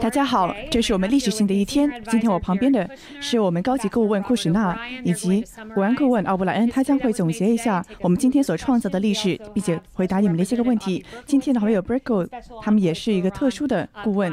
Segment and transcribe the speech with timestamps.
[0.00, 1.90] 大家好这是我们历史性的一天。
[2.08, 2.88] 今天我旁边的
[3.20, 11.04] 是我们高级顾问库什纳以及国安顾问奥布莱恩，他将会总结一下我们今天所创造的历史，并且回答你们的一些个问题。
[11.26, 12.28] 今天的还有 Brickle，
[12.62, 14.32] 他们也是一个特殊的顾问，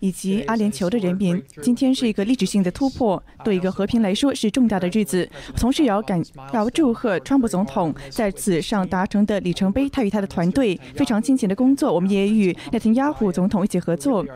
[0.00, 5.28] 以及阿联酋的人民，今天是一个历史性的突破，对一个和平来说是重大的日子。
[5.56, 11.92] 同时也要感要祝贺川普总统在此上达成的里程碑，他与他的团队非常辛勤的工作。
[11.92, 14.26] 我们也与内塔尼亚胡总统一起合作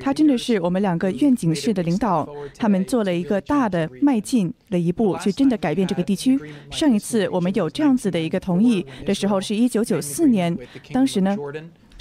[0.00, 6.38] 他真的是我们两个愿景式的领导，他们做了一个大的迈进的一步，去真的改变这个地区。
[6.70, 10.56] 上一次我们有这样子的一个同意的时候，是一九九四年，
[10.92, 11.36] 当时呢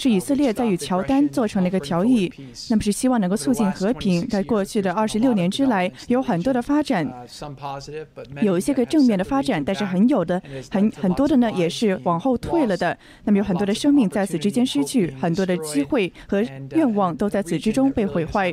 [0.01, 2.27] 是以色列在与乔丹做成了一个条议，
[2.71, 4.27] 那么是希望能够促进和平。
[4.27, 12.97] 在过去的二十六年之来，有很多的发展，Uh, 有一些个正面的发展，但是很有的很很多的呢也是往后退了的。
[13.25, 18.51] 那么有很多的生命在此之间失去，很多的机会和 uh, 愿望都在此之中被毁坏.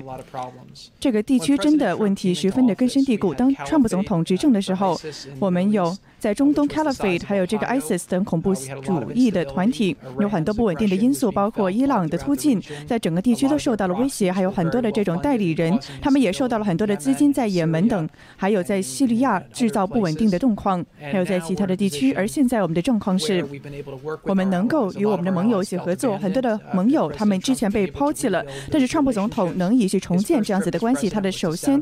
[1.01, 3.33] 这个地区真的问题十分的根深蒂固。
[3.33, 5.01] 当川普总统执政的时候，
[5.41, 22.12] 我们有在中东 Caliphate，还有这个 ISIS 等恐怖主义的团体，有很多不稳定的因素，包括伊朗的突进，在整个地区都受到了威胁，还有很多的这种代理人，他们也受到了很多的资金在也门等，还有在叙利亚制造不稳定的状况，还有在其他的地区。
[22.14, 23.44] 而现在我们的状况是
[24.24, 31.08] 我们能够与我们的盟友一起合作，很多的盟友 uh, 他们之前被抛弃了但是川普总统能以去重建这样子的关系。
[31.08, 31.80] 他的首先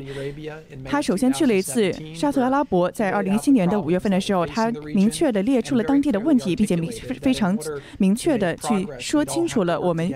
[0.85, 7.57] 他首先去了一次沙特阿拉伯，在二零一七年的五月份的时候，他明确的列出了当地的问题，并且明非常
[7.97, 10.11] 明确的去说清楚了我们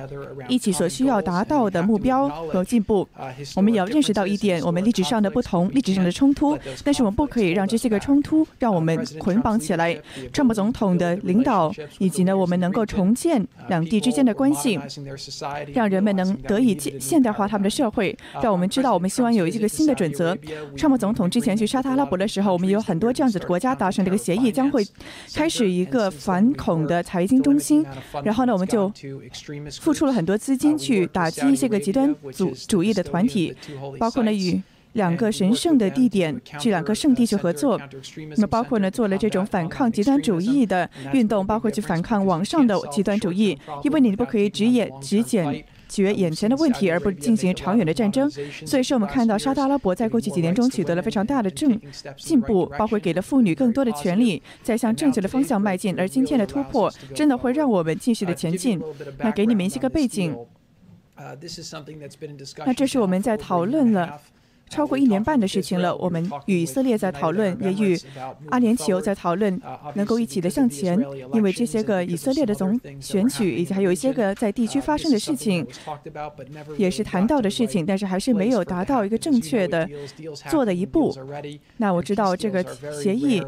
[0.48, 3.08] 一起所需要达到的目标和进步。
[3.56, 9.98] 我们也要认识到一点，我们历史上的不同、历史上的冲突，但是我们不可以让这些个冲突让我们捆绑起来。
[10.34, 14.80] 川普总统的领导以及呢，我们能够重建两地之间的关系，
[15.74, 20.38] 让人们能得以现现代化他们的社会，让我们知道我们希望有一个新的准则。
[20.76, 24.86] 川普总统之前去沙特阿拉伯的时候，我们有很多这样子的国家达成这个协议，将会
[25.34, 27.86] 开始一个反恐的财经中心。
[28.24, 28.92] 然后呢，我们就
[29.80, 33.56] 付出了很多资金去打击一些个极端主主义的团体，
[34.00, 34.62] 包括呢与
[34.94, 37.80] 两个神圣的地点，这两个圣地去合作。
[38.36, 48.30] 那么包括呢做了这种反抗极端主义的运动，包括去反抗网上的极端主义，因为你不可以只眼只解决眼前的问题，而不进行长远的战争。
[48.66, 51.80] 所以说，我们看到沙特阿拉伯在过去几年中取得了非常大的正
[52.18, 55.94] 进步，包括给了妇女更多的权利，在向正确的方向迈进。
[56.00, 58.82] 而今天的突破，真的会让我们继续的前进。
[59.18, 60.38] 那给你们一些个背景，
[62.66, 64.20] 那这是我们在讨论了。
[64.72, 68.00] 超过一年半的事情了，我们与以色列在讨论，也与
[68.50, 69.62] 阿联酋在讨论，
[69.96, 70.98] 能够一起的向前。
[71.34, 75.68] 因为这些个以色列的总选举，以及还有一些个在地区发生的事情，
[76.78, 79.90] 也是谈到的事情，但是还是没有达到一个正确的
[80.50, 81.14] 做的一步。
[81.78, 83.44] 那我知道这个协议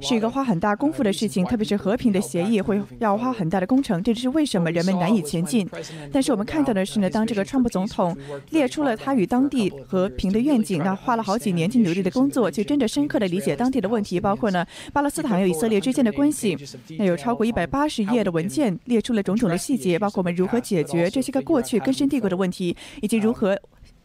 [0.00, 5.68] 是一个花很大功夫的事情，特别是和平的协议会要花很大的工程，这就是为什么人们难以前进。
[6.12, 8.16] 但是我们看到的是呢，当这个川普总统
[8.50, 16.56] 列出了他与当地和平的愿景，那花了好几年去努力的工作，去真的深刻的理解当地的问题，包括呢巴勒斯坦与以色列之间的关系，
[16.98, 23.58] 那有超过一百八十页的文件列出了种种的细节，包括我们如何解决这些个过去根深蒂固的问题，以及如何。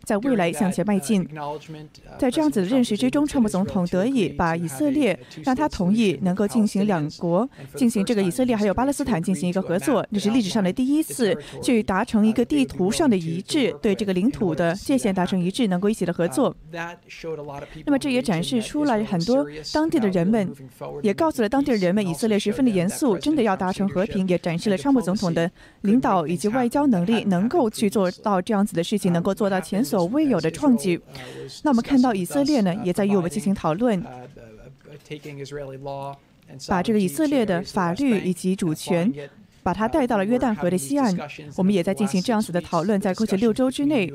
[0.08, 1.28] 在未来向前迈进，
[2.18, 16.56] 在这样子的认识之中，川普总统得以把以色列让他同意能够进行两国进行这个以色列还有巴勒斯坦进行一个合作，这是历史上的第一次去达成一个地图上的一致，对这个领土的界限达成一致，能够一起的合作。
[17.86, 20.50] 那么这也展示出来很多当地的人们，
[21.04, 25.52] 也告诉了当地的人们，以色列十分的严肃，真的要达成和平，也展示了川普总统的
[25.82, 29.97] 领导以及外交能力，能够去做到这样子的事情，能够做到前所。
[29.98, 31.02] 所未有的创举。
[31.64, 34.00] 那我们看到以色列呢，也在与我们进行讨论，
[36.68, 39.12] 把这个以色列的法律以及主权。
[39.68, 41.14] 把它带到了约旦河的西岸，
[41.58, 42.98] 我们也在进行这样子的讨论。
[43.02, 44.10] 在过去六周之内，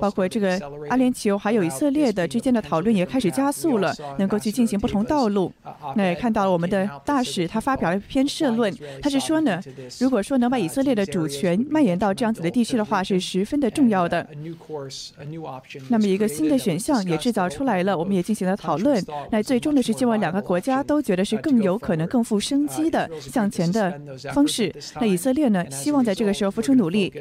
[0.00, 5.52] 包括这个阿联酋还有以色列的之间的讨论也开始加速了，能够去进行不同道路。
[5.96, 9.60] 那也看到了我们的大使他发表了一篇社论，他是说呢，
[9.98, 14.26] 如果说能把以色列的主权蔓延到这样子的地区的话，是十分的重要的。
[15.90, 19.04] 那么一个新的选项也制造出来了，我们也进行了讨论。
[19.30, 24.00] 那最终的是希望两个国家都觉得是更有可能、更富生机的向前的
[24.32, 24.69] 方式。
[25.00, 27.12] 那以色列呢，希望在这个时候付出努力，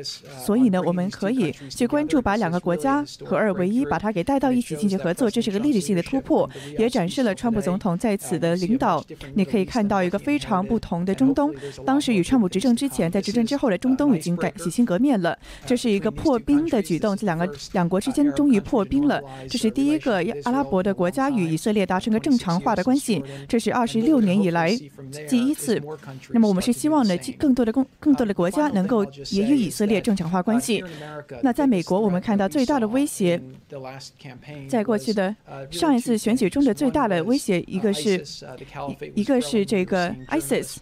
[0.46, 9.04] 所以呢，我们可以去关注把两个国家合二为一，把它给带到一起进行合作，这是个历史性的突破，也展示了川普总统在此的领导。
[9.36, 11.54] 你可以看到一个非常不同的中东。
[11.86, 19.22] 当时与川普执政之前，在执政之后的中东已经改洗心革面了，这是一个破冰的举动，这两个两国之间终于破冰了。
[19.50, 24.76] 这是第一个阿拉伯的国家与以色列达成个正常化的关系，这是二十六年以来
[25.30, 25.82] 第一次。
[26.32, 30.84] 那么我们是希望呢，更多的更更多的国家能够也与以色列正常化关系。
[31.42, 33.42] 那在美国，我们看到最大的威胁，
[34.68, 35.36] 在过去的
[35.72, 38.24] 上一次选举中的最大的威胁，一个是
[39.16, 40.78] 一个是这个 ISIS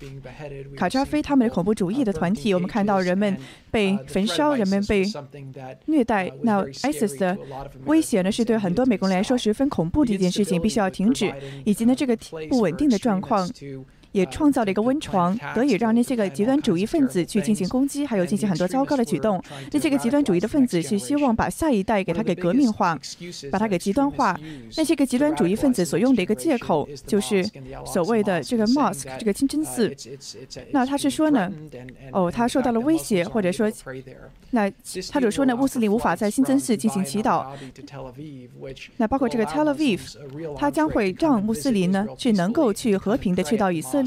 [0.75, 3.37] 卡扎菲他们的恐怖主义的团体，我们看到人们
[3.71, 5.05] 被焚烧，人们被
[5.85, 6.31] 虐待。
[6.41, 7.37] 那 ISIS 的
[7.85, 11.33] 威胁呢，是对很多美国人来说十分恐怖的一件事情，必须要停止。
[11.65, 12.15] 以及呢，这个
[12.49, 13.49] 不稳定的状况。
[14.17, 19.41] 也创造了一个温床，得以让那些个极端主义分子去进行攻击，还有进行很多糟糕的举动。
[19.71, 22.97] 那些个极端主义的分子是希望把下一代给他给革命化，
[23.51, 24.35] 把他给极端化。
[24.75, 27.47] 那些个极端主义分子所用的一个借口就是
[27.85, 29.95] 所谓的这个 mosque 这个清真寺。
[30.71, 31.51] 那他是说呢，
[32.11, 33.71] 哦，他受到了威胁，或者说，
[34.49, 34.71] 那
[35.11, 37.45] 他就说呢，穆斯林无法在清真寺进行祈祷。
[38.97, 39.99] 那包括这个 Tel Aviv，
[40.57, 44.01] 他将会让穆斯林呢去能够去和平的去到以色。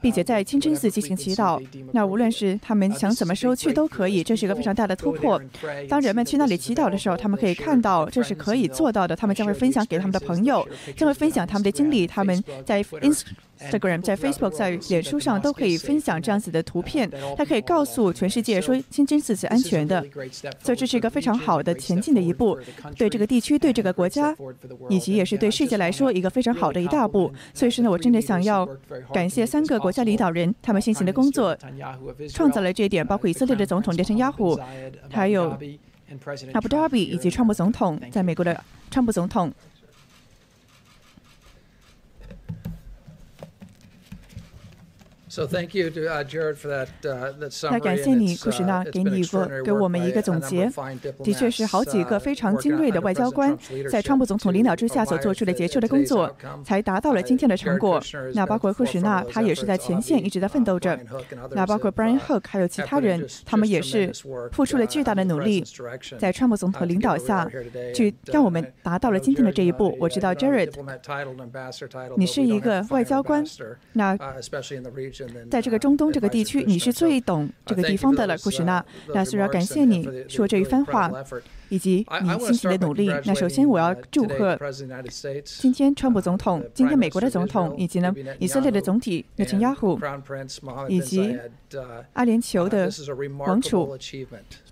[0.00, 1.62] 并且在清真寺进行祈祷。
[1.92, 5.40] 那无论是他们想什么时候去都可以，这是一个非常大的突破。
[5.88, 9.14] 当人们去那里祈祷的时候，他们可以看到这是可以做到的。
[9.14, 10.66] 他们将会分享给他们的朋友，
[10.96, 12.06] 将会分享他们的经历。
[12.06, 13.22] 他们在 ins。
[13.60, 20.04] Instagram 在 Facebook 在脸书上都可以分享这样子的图片，它可以告诉全世界说清真寺是安全的，
[20.62, 22.58] 所以这是一个非常好的前进的一步，
[22.96, 24.34] 对这个地区、对这个国家，
[24.88, 27.32] 以及也是对世界来说一个非常好的一大步。
[27.54, 28.66] 所以说呢，我真的想要
[29.12, 31.56] 感谢三个国家领导人，他们辛勤的工作，
[32.32, 34.58] 创造了这一点，包括以色列的总统内塔尼亚胡，
[35.10, 35.58] 还有
[36.52, 39.52] 阿布扎比以及川普总统，在美国的川普总统。
[47.70, 50.70] 那感谢你，库什纳，给你一个给我们一个总结。
[51.22, 53.56] 的确是好几个非常精锐的外交官，
[53.90, 56.34] 在川普总统领导之下所做出的杰出的工作，
[56.64, 58.02] 才达到了今天的成果。
[58.32, 60.98] 那包括库什纳，他也是在前线一直在奋斗着。
[61.50, 64.10] 那包括 Brian Hook 还有其他人，他们也是
[64.52, 65.62] 付出了巨大的努力，
[66.18, 67.46] 在川普总统领导下
[67.94, 69.96] 去让我们达到了今天的这一步。
[70.00, 70.72] 我知道 Jared，
[72.16, 73.44] 你是一个外交官，
[73.92, 74.16] 那。
[75.50, 78.84] 在这个中东这个地区，你是最懂这个地方的了，库什纳。
[79.14, 81.10] 那虽然感谢你说这一番话，
[81.68, 83.10] 以及你辛勤的努力。
[83.24, 84.58] 那首先我要祝贺
[85.44, 89.98] 今天川普总统、今天美国的总统，以及呢以色列的总体纳陈亚胡，
[90.88, 91.38] 以及
[92.12, 92.90] 阿联酋的
[93.38, 93.96] 王储。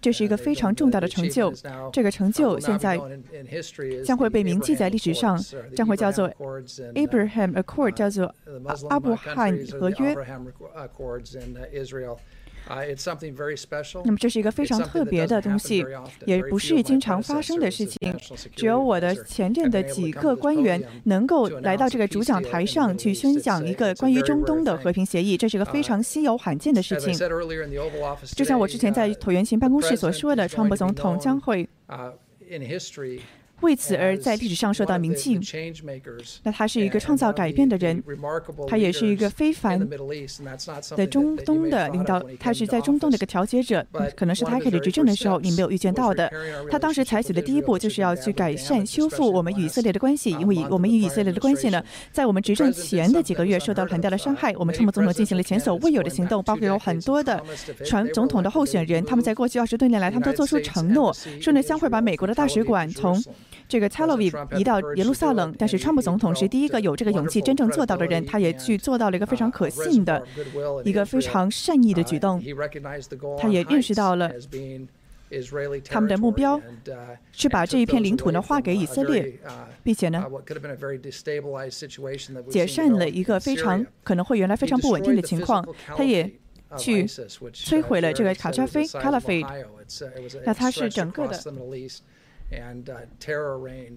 [0.00, 1.52] 这是一个非常重大的成就。
[1.92, 3.00] 这个成就现在
[4.04, 5.38] 将会被铭记在历史上，
[5.74, 6.28] 将会叫做
[6.94, 8.34] Abraham Accord，叫做
[8.88, 10.14] 阿布罕合约。
[14.04, 15.84] 那么这是一个非常特别的东西，
[16.24, 18.14] 也不是经常发生的事情。
[18.56, 27.12] 只有我的前任的几个官员能够来到这个主讲台上去宣讲一个关于中东的和平协议，这是一个非常稀有罕见的事情。
[28.34, 31.68] 就像我之前在椭圆形办公室所说的，川普总统将会。
[33.64, 35.40] 为此而在历史上受到铭记。
[36.42, 38.02] 那他是一个创造改变的人，
[38.68, 39.80] 他也是一个非凡
[40.96, 42.22] 的中东的领导。
[42.38, 43.84] 他是在中东的一个调解者，
[44.16, 46.30] 可能是他开始执政的时候你没有预见到的。
[46.70, 54.54] 他当时采取的第一步就是要去改善、修复我们与以色列的关系，因为以我们与以色列的关系呢，在我们执政前的几个月受到很大的伤害。
[54.56, 57.42] 我们川普总统进行了前所未有的行动，包括有很多的
[57.84, 63.22] 传总统的候选人，他们在过去二十多年来，他们都做出承诺，说呢将会把美国的大使馆从
[63.66, 70.22] 这个 Tel Aviv 移到耶路撒冷，但是川普总统是第一个有这个勇气真正做到的人，他也去做到了一个非常可信的、
[70.84, 72.42] 一个非常善意的举动。
[73.38, 74.30] 他也认识到了
[75.88, 76.60] 他们的目标
[77.32, 79.32] 是把这一片领土呢划给以色列，
[79.82, 80.24] 并且呢，
[82.50, 85.66] 解散了一个非常可能会原来非常不稳定的情况。
[85.96, 86.30] 他也
[86.76, 89.64] 去摧毁了这个卡扎菲 （Caliphate），
[90.44, 91.40] 那他是整个的。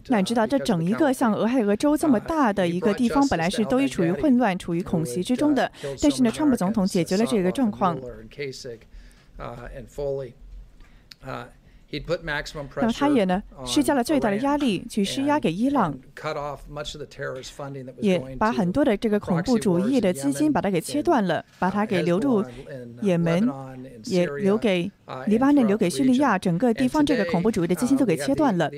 [0.09, 5.71] 那你知道，这整一个像俄亥俄州这么大的一个地方，本来是都处于混乱、处于恐袭之中的。
[6.01, 7.99] 但是呢，川普总统解决了这个状况。
[12.75, 15.97] 那么他也呢施加了最大的压力去施压给伊朗，
[18.01, 22.43] 也把很多的这个恐怖主义的资金把它给切断了，把它给流入
[23.01, 23.49] 也门，
[24.03, 24.91] 也留给
[25.27, 28.69] 黎巴嫩、留给叙利亚整个地方这个恐怖主义的基金都给切断了。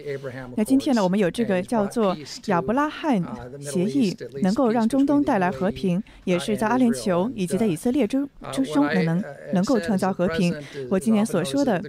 [0.56, 3.22] 那今天呢，我们有这个叫做亚伯拉罕
[3.60, 10.56] 协议，能够让中东带来和平，也是在阿联酋以及在以色列之之中能能够创造和平。
[10.90, 11.82] 我今年所说的。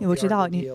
[0.00, 0.68] 我知道你，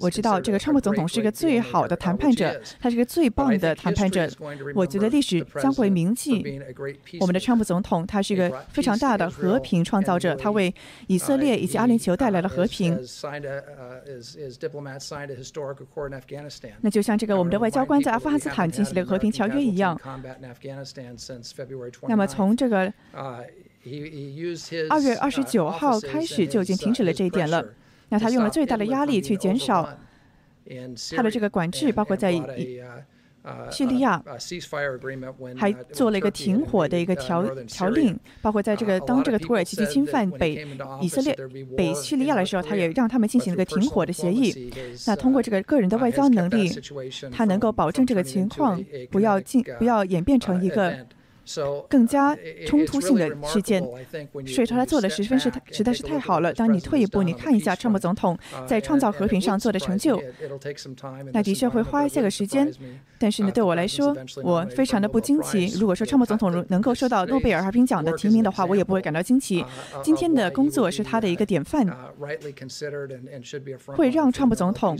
[0.00, 4.28] 我知道这个川普总统是一个最好的谈判者，他是个最棒的谈判者。
[4.74, 6.60] 我觉得历史将会铭记
[7.20, 10.72] 我们的川普总统，他是一个非常大的和平创造者，他为
[11.06, 12.94] 以色列以及阿联酋带来了和平。
[16.82, 19.98] 那就像这个我们的外交官在阿富汗斯坦进行了和平条约一样。
[22.06, 22.92] 那么从这个
[24.90, 27.64] 二月二十九号开始就已经停止了这一点了。
[28.10, 29.88] 那他用了最大的压力去减少
[31.16, 32.30] 他的这个管制，包括在
[33.70, 34.22] 叙利亚，
[35.56, 40.66] 还做了一个停火的一个条条令，包括在这个当这个土耳其去侵犯北
[41.00, 41.36] 以色列、
[41.76, 44.72] 北叙利亚的时候，他也让他们进行了一个停火的协议。
[45.06, 46.70] 那通过这个个人的外交能力，
[47.30, 51.06] 他能够保证这个情况不要进，不要演变成一个。
[51.88, 52.36] 更加
[52.66, 53.82] 冲突性的事件，
[54.46, 56.52] 所以说他做的十分是实在是太好了。
[56.52, 58.36] 当你退一步，你看一下川普总统
[58.66, 60.22] 在创造和平上做的成就，
[61.32, 62.72] 那的确会花一些个时间。
[63.18, 65.66] 但是呢，对我来说，我非常的不惊奇。
[65.78, 69.64] 如果说川普总统能够收到诺贝尔和平奖的提名的话，我也不会感到惊奇。
[70.02, 71.86] 今天的工作是他的一个典范，
[73.86, 74.98] 会让川普总统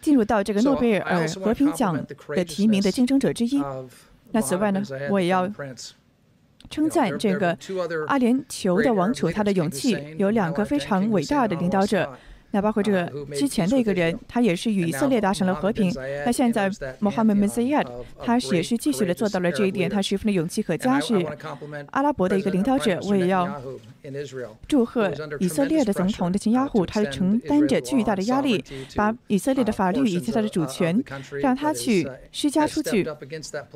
[0.00, 3.62] 进入到这个诺贝尔和平奖的提名的竞争者之一。
[4.32, 5.50] 那此外呢，我也要
[6.68, 7.56] 称赞这个
[8.06, 12.12] 阿联酋的王储他的勇气，有两个非常伟大的领导者。
[12.52, 15.92] 那包括这个之前的一个人，他也是与以色列达成了和平。
[16.24, 17.84] 那现在穆罕默德·赛亚
[18.24, 21.14] 他也是继续的做到了这一点，他十分的勇气可嘉，是
[21.90, 22.98] 阿拉伯的一个领导者。
[23.08, 23.60] 我也要
[24.68, 31.02] 祝贺以色列的总统的金亚虎，他承担着巨大的压力，把以色列的法律以及他的主权
[31.42, 33.06] 让他去施加出去。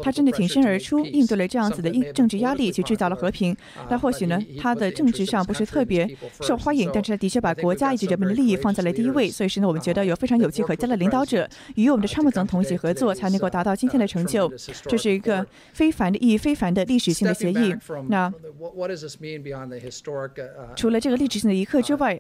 [0.01, 3.55] 他真的挺身而出，应对了这样子的政治压力，去制造了和平。
[3.89, 6.09] 那或许呢，他的政治上不是特别
[6.41, 8.60] 受欢迎，但是他的确把国家以及人民的利益。
[8.63, 14.53] 放在了第一位，所以是呢，我们觉得有非常有机可嘉的领导者与我们的川普总统一起合作，才能够达到今天的成就。
[14.87, 17.75] 这是一个非凡的意义非凡的历史性的协议。
[18.09, 18.33] 那
[20.77, 22.19] 除了这个历史性的一刻之外，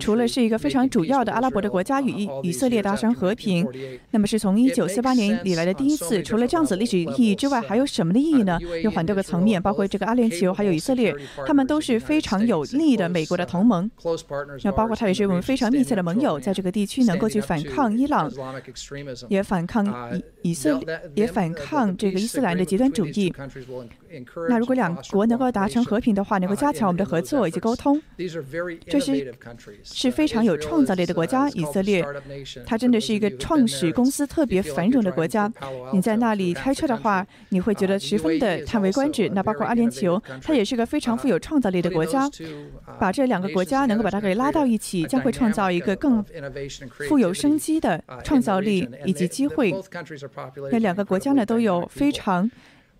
[0.00, 3.66] 除了是一个非常主要的阿拉伯的国家与以以色列达成和平，
[4.10, 6.22] 那么是从一九四八年以来的第一次。
[6.22, 8.58] 除了这样子历史意义之外，还有什么的意义呢？
[8.82, 11.14] 有很多个层面，包括这个阿联酋还有以色列，
[11.46, 13.90] 他们都是非常有利的美国的同盟。
[14.62, 18.32] 那包括他也是我们非常密切的盟友，在这个地区能够去反抗伊朗，
[19.28, 19.84] 也反抗
[20.42, 23.32] 以以色列，也反抗这个伊斯兰的极端主义。
[24.48, 28.00] 那如果两国能够达成和平的话，能够加强我们的合作以及沟通，
[28.86, 29.34] 这是
[29.82, 31.48] 是非常有创造力的国家。
[31.50, 32.04] 以色列，
[32.66, 35.50] 它真的是一个创始公司特别繁荣的国家。
[35.92, 39.28] 你在那里开车的话，你会觉得十分的叹为观止。
[39.30, 42.28] 那包括阿联酋，它也是个非常富有创造力的国家。
[42.98, 46.24] 把这两个国家能够把它给拉到一起，将会创造一个更
[47.08, 49.74] 富有生机的创造力以及机会。
[50.70, 52.50] 那两个国家呢，都有非常。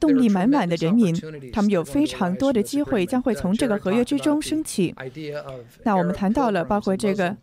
[0.02, 1.14] 动力满满的人民，
[1.52, 4.92] 他们有非常多的机会将会从这个合约之中升起。
[5.85, 7.37] 那我们谈到了，包括这个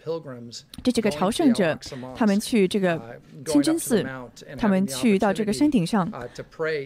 [0.83, 1.79] 这几个朝圣者，
[2.13, 3.01] 他们去这个
[3.45, 4.05] 清真寺，
[4.57, 6.11] 他们去到这个山顶上，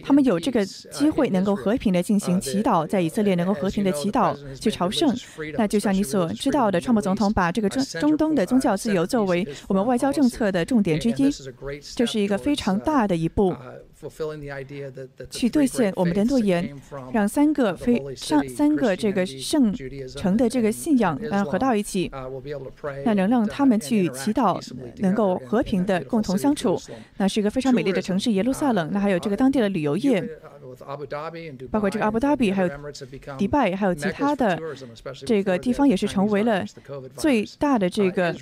[0.04, 5.12] 他们有这个机会能够和平的进行祈祷，在以色列能够和平的祈祷去朝圣。
[5.58, 11.30] 那就像你所知道的，川普总统把这个中中东的宗教自由作为我们外交政策的重点之一，
[11.96, 13.52] 这是一个非常大的一步。
[15.30, 16.74] 去兑现我们的诺言，
[17.12, 19.72] 让三个非上三个这个圣
[20.06, 22.10] 城的这个信仰啊合到一起，
[23.04, 24.60] 那能让他们去祈祷，
[24.98, 26.78] 能够和平的共同相处。
[27.16, 28.90] 那是一个非常美丽的城市耶路撒冷。
[28.92, 30.22] 那还有这个当地的旅游业。
[31.70, 32.68] 包括这个阿布达比，还有
[33.38, 34.60] 迪拜，还有其他的
[35.24, 36.64] 这个地方，也是成为了
[37.16, 38.34] 最大的这个。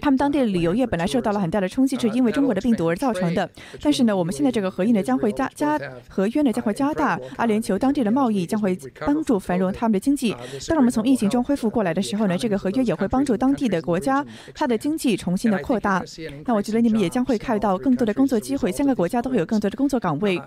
[0.00, 3.50] 他们当地的旅游业本来受到了很大的冲击，是因为中国的病毒而造成的。
[3.82, 4.29] 但是呢，我们。
[4.30, 10.34] 们现在这个合约呢将会加加合约呢将会加大阿联酋当地的贸易，将会帮助繁荣他们的经济。
[10.68, 16.02] 当我们从疫情中恢复过来的时候呢，这个合约也会帮助当地的国家它的经济重新的扩大。
[16.44, 20.40] 那我觉得你们也将会看到更多的工作机会，三个国家都会有更多的工作岗位。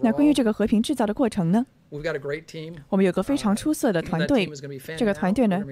[0.00, 1.66] 那关于这个和平制造的过程呢？
[2.88, 4.48] 我们有个非常出色的团队，
[4.96, 5.62] 这个团队呢，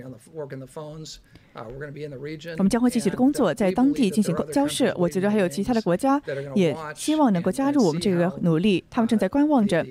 [1.54, 4.92] 我们将会继续的工作，在当地进行交涉。
[4.96, 6.20] 我觉得还有其他的国家
[6.54, 9.86] 也希望能够加入我们这个努力，他们正在观望着，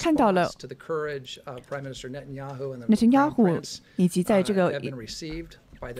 [0.00, 0.50] 看到了
[2.88, 3.48] 内塔尼亚胡
[3.96, 4.72] 以及在这个。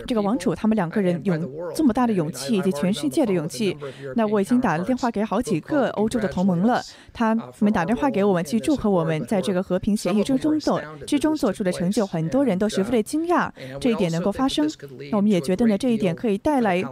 [0.07, 1.35] 这个王储他们两个人有
[1.75, 3.75] 这么大的勇气以及全世界的勇气，
[4.15, 13.49] 那我已经打了电话给好几个欧洲的同盟了，他们打电话给我们去祝贺我们在这个和平协议之中做之中做出的成就，很多人都十分的惊讶
[13.79, 14.69] 这一点能够发生。
[15.11, 16.83] 那我们也觉得呢，这一点可以带来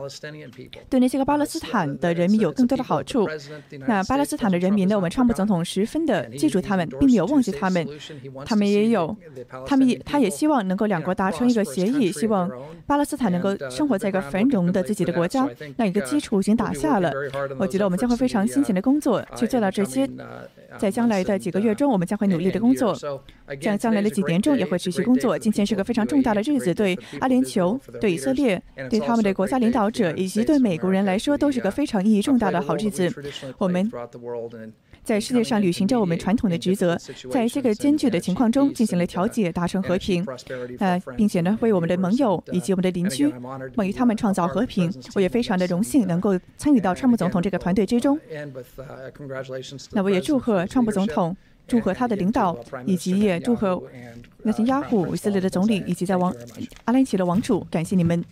[0.89, 3.27] 对那些个巴勒斯坦的人民有更多的好处。
[3.87, 7.87] 那巴勒斯坦的人民呢，我们川普总统十分的记住他们，并没有忘记他们，
[8.45, 9.15] 他们也有，
[9.65, 12.49] 他们也他也希望能够两国达成一个协议，希望。
[12.85, 17.11] 巴勒斯坦能够生活在一个繁荣的自己的国家，那一个基础已经打下了。
[17.57, 20.09] 我觉得我们将会非常辛勤的工作去做到这些。
[20.77, 22.97] 在将来的几个月中，我们将会努力的工作。
[23.61, 25.37] 在将来的几年中，也会持续工作。
[25.37, 33.13] 今天是个非常重大的日子，对阿联酋、对以色列、对他们的国家领导者以及对美国人来说，都是个非常意义重大的好日子。
[33.57, 33.91] 我们。
[35.03, 36.97] 在世界上履行着我们传统的职责，
[37.29, 40.25] 在这个艰巨的情况中进行了调解，达成和平，
[40.79, 43.33] 呃，并且呢，为我们的盟友以及我们的邻居，
[43.75, 44.93] 为他们创造和平。
[45.15, 48.19] 我也非常的荣幸能够参与到川普总统这个团队之中。
[49.91, 51.35] 那我也祝贺川普总统，
[51.67, 53.81] 祝贺他的领导，以及也祝贺
[54.43, 56.33] 那些压虎以色列的总理以及在王
[56.85, 57.65] 阿联酋的王储。
[57.71, 58.23] 感谢你们。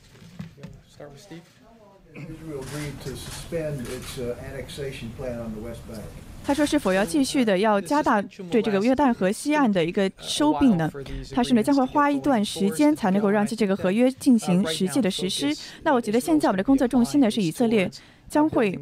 [6.50, 10.92] 他说：“是否要继续的要加大对这个约旦河西岸的一个收并呢？
[11.32, 15.56] 他说呢，将会花一段时间才能够让这个合约进行实际的实施。
[15.84, 17.88] 那我觉得现在我们的工作重心呢是以色列。”
[18.30, 18.80] 将会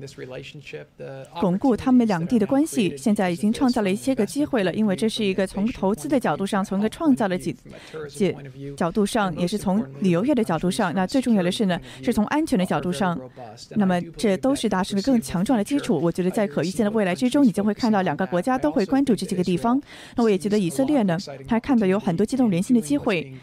[1.40, 2.96] 巩固他们两地的关系。
[2.98, 7.56] 现在已经创造了一些个机会了，因为这是一个从投资的角度上，从一个创造的几
[8.10, 8.36] 几
[8.76, 10.94] 角度上，也是从旅游业的角度上。
[10.94, 13.18] 那最重要的是呢，是从安全的角度上。
[13.72, 16.00] 那么这都是达成了更强壮的基础。
[16.00, 19.82] 我觉得在可预见的未来之中，你将会看到两个国家都会关注这几个地方。
[20.16, 23.34] 那我也觉得以色列呢，他看到有很多激动人心的机会，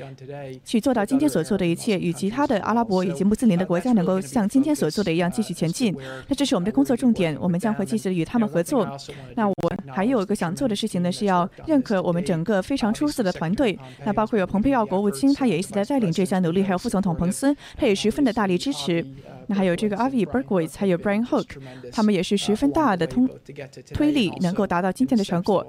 [0.64, 5.93] 去做到今天所做的一切，与其他的阿拉伯以及穆斯林的国家能够像今天所做的一样继续前进。
[6.28, 8.86] 那这是我们的工作重点，我们将会继续与他们合作。
[9.34, 9.54] 那我
[9.88, 13.78] 还有一个想做的事情呢，是要认可我们整个非常出色的团队。
[14.04, 19.04] 那包括有蓬佩奥国务卿，他也一直在带领这项努力；还有副总统彭斯，他也十分的大力支持。
[19.46, 21.60] 那还有这个 Avi Berkowitz，还有 Brian Hook，
[21.92, 23.28] 他们也是十分大的通
[23.92, 25.66] 推力，能够达到今天的成果。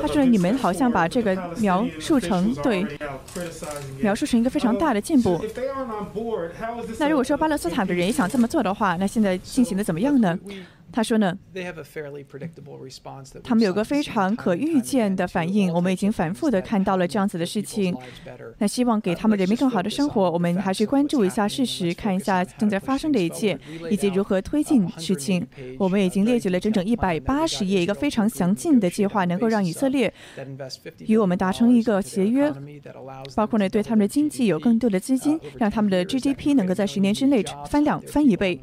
[0.00, 2.86] 他说：“你们好像把这个描述成对，
[4.00, 5.42] 描述成一个非常大的进步。
[6.98, 10.38] 那如果说巴勒斯坦的人也想这么做的话，那现在进行的怎么样呢？”
[10.94, 11.36] 他说呢，
[13.42, 15.72] 他们有个非常可预见的反应。
[15.72, 17.92] 我们已经反复的看到了这样子的事情。
[18.58, 23.58] 那希望给他们人民更好的生活，我们还是关注一下事实，看一下正在发生的一切，
[23.90, 25.44] 以及如何推进事情。
[25.80, 30.14] 我们已经列举了整整一百八十页一个非常详尽的计划，能够让以色列
[31.08, 32.52] 与我们达成一个协约，
[33.34, 38.60] 包括呢对他们的经济有更多的资金，让他们的 GDP 能够在十年之内翻两翻一倍，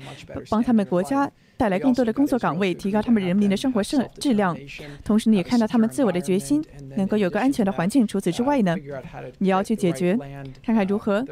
[0.49, 1.29] 帮他们国家。
[1.61, 4.57] 带来更多的工作岗位，提高他们人民的生活质质量。
[5.03, 6.59] 同时，你也看到他们自我的决心，
[6.97, 8.07] 能够有个安全的环境。
[8.07, 8.75] 除此之外呢，
[9.37, 10.17] 你要去解决，
[10.65, 11.23] 看看如何。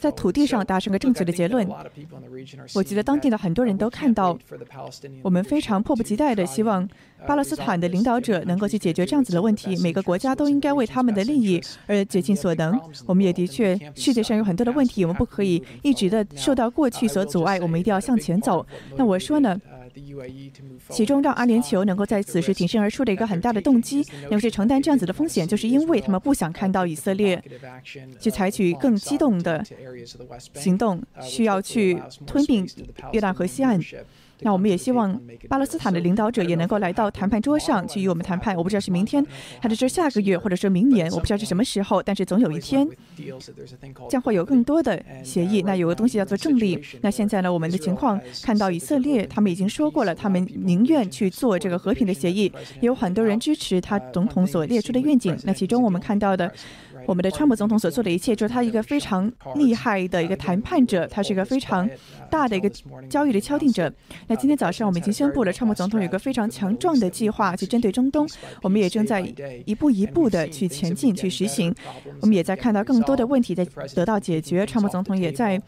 [0.00, 1.68] 在土地上达成个正确的结论。
[2.74, 4.36] 我觉得当地的很多人都看到，
[5.22, 6.88] 我们非常迫不及待的希望
[7.26, 9.76] 巴勒斯坦的领导者能够去解决这样子的问题。
[9.82, 12.80] 每个国家都应该为他们的利益而竭尽所能。
[13.06, 18.66] 我们也的确，世界上有很多的问题，我们不可以一直的受到过去所阻碍，我们一定要向前走。
[18.96, 19.60] 那我说呢？
[20.90, 27.42] 其中让阿联酋能够在此时挺身而出的一个很大的动机，那是承担这样子的风险，就是因为他们不想看到以色列
[28.20, 29.64] 去采取更激动的
[30.52, 32.68] 行动，需要去吞并
[33.12, 33.80] 约旦河西岸。
[34.40, 38.56] 那我们也希望巴勒斯坦的领导者也能够来到谈判桌上去与我们谈判。
[38.56, 39.24] 我不知道是明天，
[39.60, 42.88] 还是说下个月，或者说明年，我不知道是什么时候，但是总有一天
[44.08, 45.60] 将会有更多的协议。
[45.62, 46.82] 那有个东西叫做正例。
[47.02, 50.06] 那现在呢，我们的情况看到以色列他们已经说过。
[50.06, 52.52] 了，他们宁愿去做这个和平的协议。
[52.80, 55.36] 也有很多人支持他总统所列出的愿景。
[55.42, 56.52] 那其中我们看到的，
[57.06, 61.88] 我们的川普总统所做的一切，就是他一个非常厉害的一个谈判者，他是一个非常
[62.30, 62.68] 大的一个
[63.08, 63.92] 交易的敲定者。
[64.26, 68.28] 那今天早上我们已经宣布了，川普总统有个非常强壮的计划去针对中东，
[68.62, 69.20] 我们也正在
[69.64, 71.74] 一步一步的去前进去实行。
[72.20, 73.64] 我们也在看到更多的问题在
[73.94, 75.60] 得到解决，川普总统也在。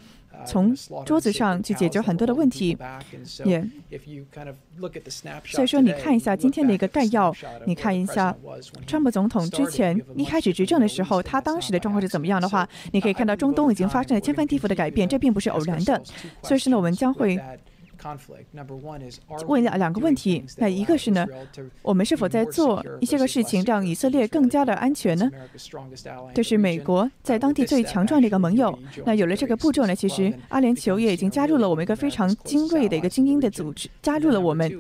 [0.47, 0.75] 从
[1.05, 2.77] 桌子上去解决很多的问题，
[3.45, 3.65] 也。
[5.45, 7.35] 所以说，你看一下今天的一个概要，
[7.67, 8.35] 你看一下
[8.87, 16.03] 川普总统之前一开始执政的时候，他当时的状况是怎么样的话，你可以看到中东已经发生了天翻地覆的改变，这并不是偶然的。
[16.43, 17.39] 所以说呢，我们将会。
[19.47, 21.27] 问两两个问题，那一个是呢，
[21.83, 25.31] 我们是否在做一些个事情，让以色列更加的安全呢？
[26.33, 28.79] 这是美国在当地最强壮的一个盟友。
[29.05, 34.73] 那有了这个步骤呢，其实阿联酋也已经加入了我们一个非常精锐的一个精英的组织，加入了我们。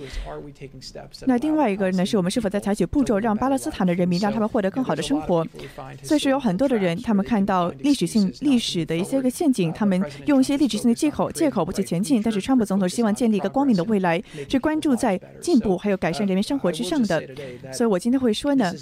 [1.27, 5.45] 那另外一个呢，是我们是否在采取步骤，让巴勒斯坦的人民让他们获得更好的生活？
[6.05, 12.23] 所以说，有很多的人，他们看到历史性历史的一些个陷阱，他们用一些历史性的借口借口不去前进。
[12.23, 13.08] 但是川普总统希望。
[13.15, 17.23] 建立一个光明的未来，是关注在进步还有改善人民生活之上的。
[17.73, 18.73] 所以我今天会说呢，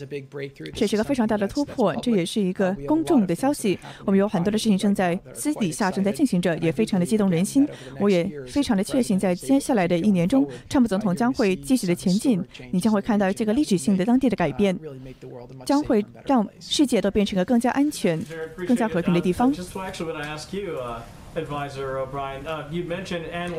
[0.75, 3.79] 这是一个非常大的突破，这也是一个公众的消息。
[4.05, 7.67] 我们有很多的事情正在私底下正在进行着，也非常的激动人心。
[8.01, 12.43] 我也非常的确信，在接下来的一年中，川普总统将会继续的前进。
[12.71, 14.79] 你将会看到这个历史性的当地的改变，
[15.65, 18.21] 将会让世界都变成一个更加安全、
[18.67, 19.53] 更加和平的地方。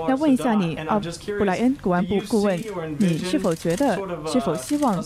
[0.09, 0.99] 要问一下你，啊，
[1.39, 2.57] 布莱恩，国安部顾问，
[2.99, 3.95] 你是否觉得，
[4.31, 5.01] 是否希望？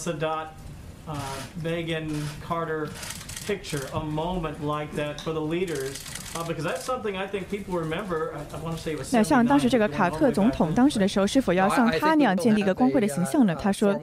[9.11, 13.53] 那像当时这个卡特总统当时的时候，是否要像他那样建立一个光辉的形象呢？
[13.55, 13.99] 他说：“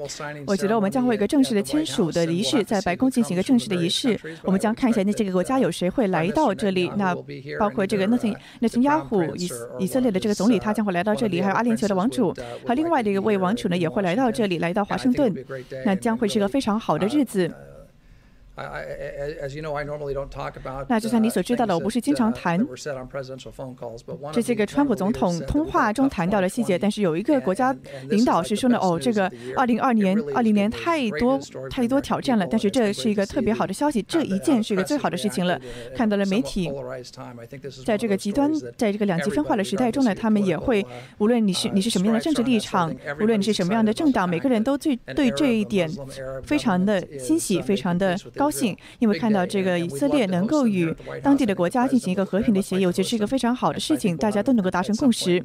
[0.46, 4.18] 我觉得我们将会有一个正式的签署的仪式，在白宫进行一个正式的仪式。
[4.42, 6.90] 我们将看一下那这个国家有谁会来到这里。
[6.96, 7.14] 那
[7.58, 12.34] 包括这个那群那群亚虎以以色列的这个总理，他将会来到这里，还有阿联酋的王储
[12.66, 15.34] 和另外的一位王储呢，也会来到这里，来到华盛顿。
[15.84, 17.50] 那将会是一个非常好的日子。”
[20.88, 22.59] 那就像你所知道的，我不是经常谈
[24.33, 27.73] 这些个川普总统通话中谈到的细节，但是有一个国家
[28.09, 31.38] 领导是说呢，哦，这个二零二年、二零年太多
[31.71, 35.61] 太多挑战了，但是这是一个特别好的消息，这一件是一个最好的事情了。
[35.94, 36.68] 看到了媒体
[37.87, 40.85] 在这个极端，在这个两极分化的时代中呢，他们也会，
[41.18, 45.88] 无论你是你是什么样的政治立场，无论你是什么样的政党，每个人都最对这一点
[46.42, 48.47] 非常的欣喜，非常的高。
[48.48, 55.44] 高兴，因为看到这个以色列能够与当地的国家进行一个和平的协议，我觉得是一个非常好的事情，大家都能够达成共识。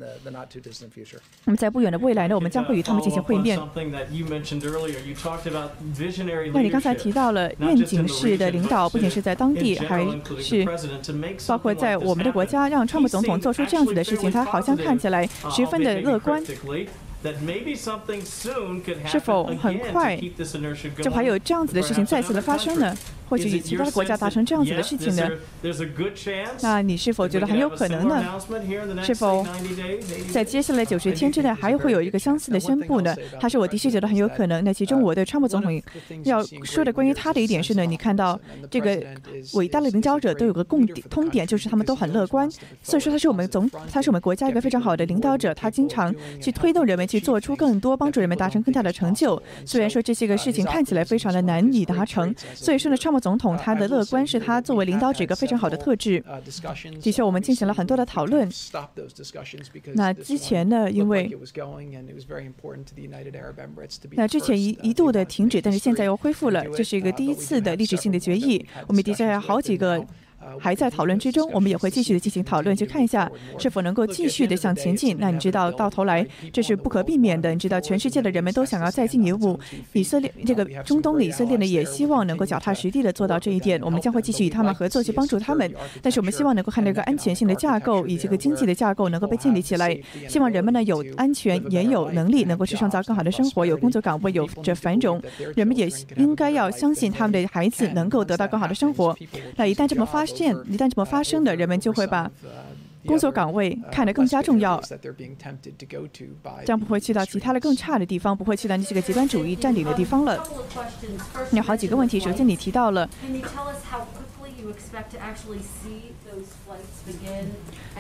[1.43, 3.59] 那么在不远的未来呢，我们将会与他们进行会面。
[6.53, 10.07] 那你刚才提到了愿景式的领导，不仅是在当地，还
[10.39, 10.65] 是
[11.45, 16.41] 包括在我们的国家，让川普总统做出这样子的事情，他好像看起来十分的乐观。
[19.07, 20.15] 是否很快
[21.03, 22.97] 就还有这样子的事情再次的发生呢？
[23.29, 25.29] 或许与其他的国家达成这样子的事情呢？
[26.61, 28.23] 那你是否觉得很有可能呢？
[29.03, 29.45] 是否
[30.31, 33.15] 在接下来九十天之内还会有一个相似的宣布呢？
[33.39, 34.63] 还是我的确觉得很有可能。
[34.63, 35.81] 那其中我对川普总统
[36.23, 39.01] 要说的关于他的一点是呢，你看到这个
[39.53, 42.49] 伟大的领导者都有个共点通点，就是他们都很乐观。
[42.81, 49.41] 所以说他是我们总，他是我们国家一个非常好的领导者，他经常去推动人们去做出更多，帮助人们达成更大的成就。
[49.65, 56.21] 虽然说这些个事情看起来非常的难以达成，所以说呢，川普总统他的乐观是他作为领导者一个非常好的特质。
[56.99, 58.49] 的确，我们进行了很多的讨论。
[59.93, 61.31] 那之前呢，因为
[64.13, 68.65] 那之前一一度的停止，但是现在又恢复了，这是一个第一次的历史性的决议。
[68.87, 70.03] 我们的确有好几个。
[70.59, 75.17] 还在讨论之中，我们也会继续的进行讨论，去看一下是否能够继续的向前进。
[75.19, 77.51] 那你知道，到头来这是不可避免的。
[77.51, 79.59] 你知道，全世界的人们都想要再进一步。
[79.93, 83.81] 以色列这个中东的以色列呢，也希望能够脚踏实地的做到这一点。
[83.81, 85.71] 我们将会继续与他们合作，去帮助他们。
[86.01, 89.97] 但是我们希望能够看到一个安全性的架构以及个经济的架构能够被建立起来。
[90.27, 95.21] 希望人们呢有安全，也有能力能够去创造更好的生活，有工作岗位，有着繁荣。
[95.55, 99.15] 人们也应该要相信他们的孩子能够得到更好的生活。
[99.55, 100.25] 那一旦这么发。
[100.35, 102.29] 现一旦这么发生的，人们就会把
[103.05, 104.81] 工作岗位看得更加重要，
[106.65, 110.41] 将不会去到其他的更差的地方，不会去到那些个极端主义占领的地方了。
[111.51, 113.09] 有好几个问题，首先你提到了。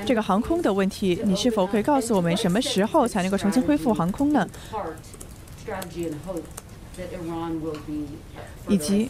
[0.05, 4.47] 这个航空的问题，你是否可以告诉我们什么时候才能够重新恢复航空呢？
[8.69, 9.09] 以及。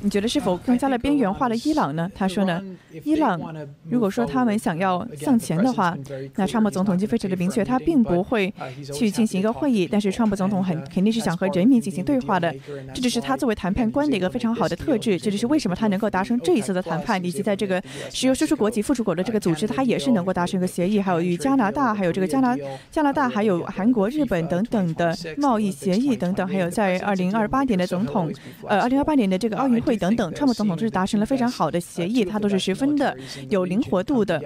[0.00, 2.10] 你觉得是否更加的边缘化了伊朗呢？
[2.14, 2.62] 他说呢，
[3.04, 3.40] 伊朗
[3.88, 5.96] 如果说他们想要向前的话，
[6.36, 8.52] 那川普总统就非常的明确，他并不会
[8.92, 9.88] 去进行一个会议。
[9.90, 12.54] 但是川普总统很肯定是想和人民进行对话的，
[12.94, 15.18] 这就是他作为谈判官的一个非常好的特质。
[15.18, 17.82] 这就是为什么他能够达成这一次的谈判，以及在这个
[18.12, 21.00] 石油输出国及附属国的这个组织，他也是能够达成一个协议。
[21.00, 22.56] 还有与加拿大，还有这个加拿
[22.90, 28.32] 加拿大，还有韩国、日本等等的贸易协议等等，还有在二零二八年的总统，
[28.66, 29.98] 呃，二零二八年的这个奥运会。
[29.98, 33.16] 等等，川普总统都是达成了非常好的协议，他都是十分的
[33.48, 34.38] 有灵活度的。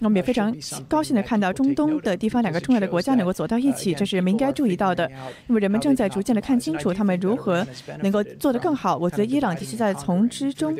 [0.00, 0.52] 那我们也非常
[0.88, 5.08] 高兴的看到中东的地方两个重要的国家能够走到一起，这是人们应该注意到的。
[5.46, 7.64] 因为人们正在逐渐的看清楚他们如何
[8.02, 8.96] 能够做得更好。
[8.96, 10.76] 我觉得伊朗的确在从之中，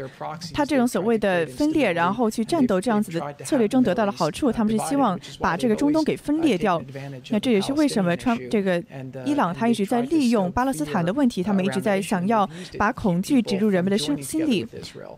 [0.52, 4.50] 他这种所谓的分裂，然后去战斗这样子的策略中得到了好处。
[4.50, 6.82] 他们是希望把这个中东给分裂掉。
[7.30, 8.82] 那这也是为什么川这个
[9.24, 14.05] 伊朗他一直在利用巴勒斯坦的问题，他们一直在想要把恐惧植入人们的。
[14.22, 14.66] 心理。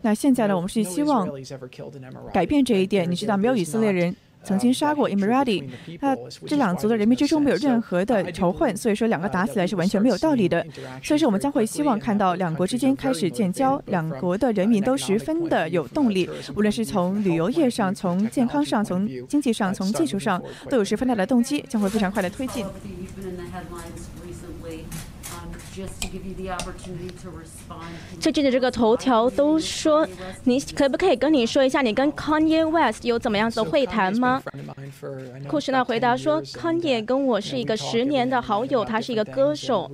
[0.02, 0.54] 那现在呢？
[0.54, 1.28] 我们是希望
[2.32, 3.10] 改变这一点。
[3.10, 5.64] 你知道，没有以色列人曾经杀过 Emirati，
[6.00, 10.64] 那这两族的人民之中没有任何的仇恨，所以说两个打起来是完全没有道理的。
[11.02, 22.64] 所以说，我们将会希望看到两国之间开始建交，两国的人民都十分的有动力，无论是从旅游业上、从健康上、从经济上、从技术上，都有十分大的动机，将会非常快的推进。
[28.20, 30.06] 最近的这个头条都说，
[30.44, 34.42] 你可不可以跟你说一下，你跟 Kanye West 有怎么样的会谈吗？
[35.48, 39.90] 库什纳回答说，Kanye 跟我是一个十年的好友，他是一个歌手。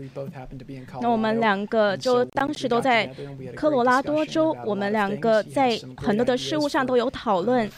[1.00, 3.12] 那我们两个就当时都在
[3.54, 7.70] 科罗拉多州，我们两个在很多的事物上都有讨论。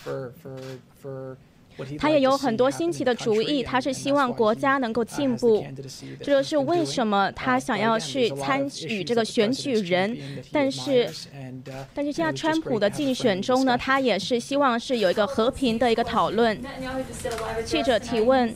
[1.98, 5.64] 他也有很多新奇的主意，他是希望国家能够进步，
[6.20, 10.16] 这就是为什么他想要去参与这个选举人。
[10.52, 11.08] 但是，
[11.94, 16.60] 但是现在川普的竞选中呢，他也是希望是有一个和平的一个讨论。
[17.64, 18.54] 记者提问。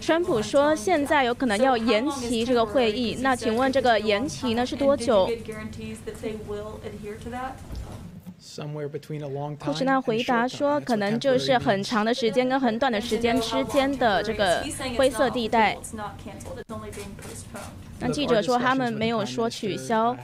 [0.00, 5.28] 川普说现在有可能要延期这个会议，那请问这个延期呢是多久？
[9.58, 14.64] 库什纳回答说：“可能就是很长的时间跟很短的时间之间的这个
[14.96, 15.76] 灰色地带。”
[18.00, 20.16] 那记者说他们没有说取消。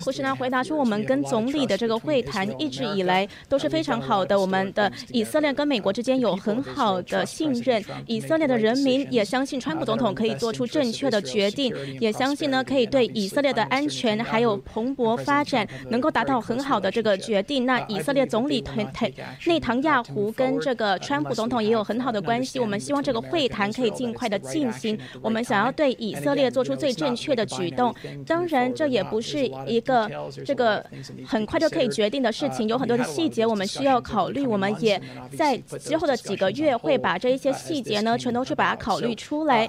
[0.00, 4.38] 库什纳回答说：“我们跟总理的这个会谈一直以来都是非常好的。
[4.38, 17.64] 我们的以色列跟美国之间有很好的信任，以色列的人民也相信川普总统可以做出正确的决定，也相信呢可以对以色列的安全还有蓬勃发展能够达到很好的这个决定。
[17.64, 19.14] 那以色列总理内
[19.46, 22.58] 内唐亚胡跟这个川普总统也有很好的关系。
[22.58, 24.98] 我们希望这个会谈可以尽快的进行。
[25.22, 27.94] 我们想。”想要对以色列做出最正确的举动，
[28.26, 30.10] 当然这也不是一个
[30.42, 30.82] 这个
[31.26, 34.46] 很快就可以决定的事情，有很多的细节我们需要考虑。
[34.46, 34.98] 我们也
[35.36, 39.68] 在之后的几个月会把这一些细节呢，全都去把它考虑出来。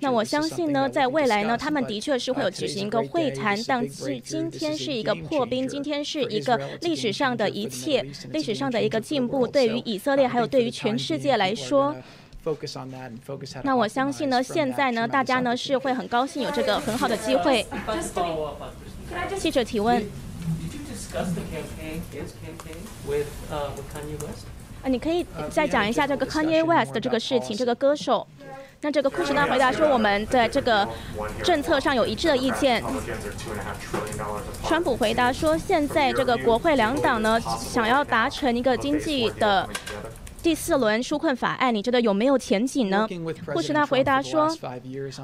[0.00, 11.96] 那我相信呢，在未来呢，他们的确是会有举行一个会谈，但是今天是一个破冰，今天是一个历史上的一切，历史上的一个进步，对于以色列还有对于全世界来说。
[13.62, 17.64] 那我相信呢，现在呢，大家呢是会很高兴有这个很好的机会。
[19.38, 20.04] 记者提问。
[24.82, 28.26] 啊，你可以再讲一下这个 Kanye West 的这个事情，这个歌手。
[28.80, 30.88] 那这个库什纳回答说，我们在这个
[31.44, 32.82] 政策上有一致的意见。
[34.64, 39.68] 川普回答说，现在这个国会两党呢，想要达成一个经济的。
[40.42, 43.08] 第四轮纾困法案，你觉得有没有前景呢？
[43.46, 44.48] 库什纳回答说：“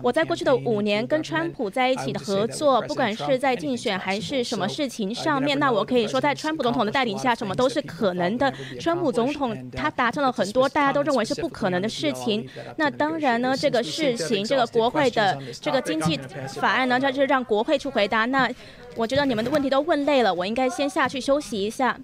[0.01, 8.53] 我在过去的五年跟川普在一起的合作，不管是在竞选还是什么事情上面，那我可以说，在川普总统的带领下，什么都是可能的。
[8.79, 12.49] 川普总统他达成了很多大家都认为是不可能的事情。
[12.77, 16.17] 那当然呢，这个事情，这个国会的这个经济
[16.61, 18.25] 法案呢，这就是让国会去回答。
[18.27, 18.49] 那
[18.95, 21.99] 我觉得你们的问题都问累了，我应该先下去休息一下。”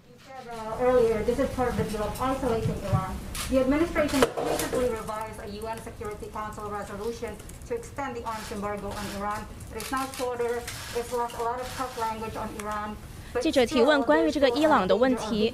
[0.55, 3.17] uh, earlier, this is part of the bill of isolating Iran.
[3.51, 7.37] The administration recently revised a UN Security Council resolution
[7.69, 9.45] to extend the arms embargo on Iran.
[9.75, 10.63] It is now shorter.
[10.97, 12.97] It's lost a lot of tough language on Iran.
[13.41, 15.53] 记者提问关于这个伊朗的问题。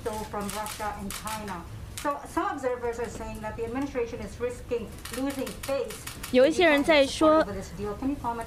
[2.02, 4.86] So some observers are saying that the administration is risking
[5.18, 5.96] losing face
[6.32, 7.44] 有一些人在说，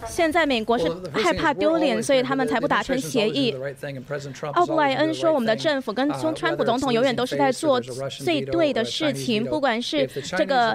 [0.08, 3.54] 现在美国是害怕丢脸，所以他们才不达成协议。
[4.54, 10.74] 奥布莱恩说，我们的政府跟川普总统永远都是在做最对的事情，不管是这个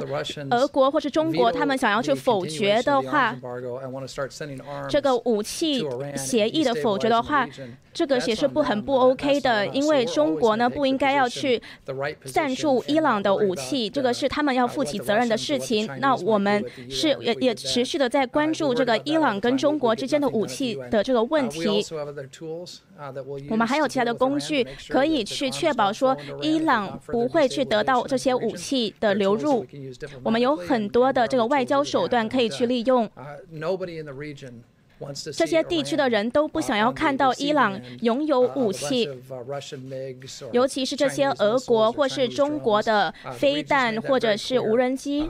[0.50, 3.34] 俄国或是中国，他们想要去否决的话，
[4.88, 7.48] 这个武器协议的否决的话，
[7.94, 11.60] 这个也是不很不 OK 的，因为中国呢不应该要去
[12.24, 15.88] 赞助伊朗的武器，这个是他们要负起责任的事情。
[16.00, 16.62] 那我们。
[16.98, 21.84] 是也也持续的在关注这个伊朗跟中国之间的武器的这个问题。
[23.48, 29.64] 我们还有其他的工具可以去确保说伊朗不会去得到这些武器的流入。
[30.24, 33.08] 我们有很多的这个外交手段可以去利用。
[35.32, 39.08] 这些地区的人都不想要看到伊朗拥有武器。
[40.52, 45.28] 尤其是这些俄国或是中国的飞弹或者是无人机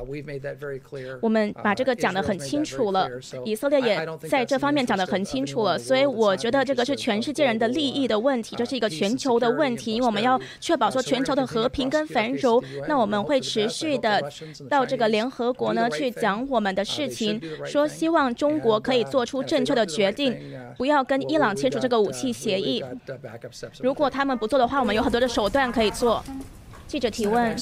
[1.20, 3.08] 我们把这个讲得很清楚了
[3.44, 14.22] 以色列也在这方面讲得很清楚了所以我觉得这个是全世界人的利益的问题这是一个全球的问题因为我们要确保说全球的和平跟繁荣那我们会持续的
[14.68, 20.36] 到这个联合国呢去讲我们的事情说希望中国可以做出这正确的决定
[20.76, 22.84] 不要跟伊朗签署这个武器协议
[23.80, 26.22] 如果他们不做的话我们有很多的手段可以做。
[26.86, 27.54] 记者提问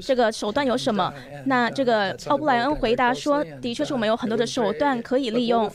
[0.00, 1.12] 这个手段有什么
[1.46, 5.30] 那这个奥布莱恩回答说的确是我们有很多的手段可以。
[5.30, 5.70] 利用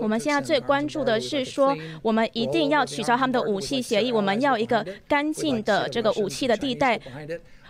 [0.00, 7.00] 我们现在最关注的是说我们一定要取消他们的武器协议我们要一个干净的这个武器的地带。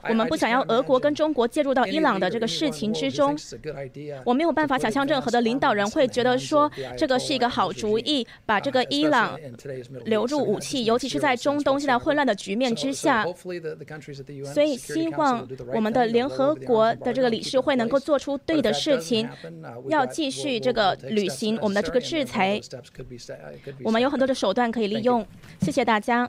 [0.08, 3.36] 我们不想要俄国跟中国介入到伊朗的这个事情之中，
[4.24, 9.38] 我没有办法想象任何的领导人会觉得说这个是一个好主意，把这个伊朗
[10.04, 13.24] 流入武器，尤其是在中东现在混乱的局面之下，
[14.52, 19.28] 所以希望我们的联合国的这个理事会能够做出对的事情，
[19.88, 22.60] 要继续这个履行我们的这个制裁。
[23.84, 25.26] 我们有很多的手段可以利用，
[25.60, 26.28] 谢谢大家。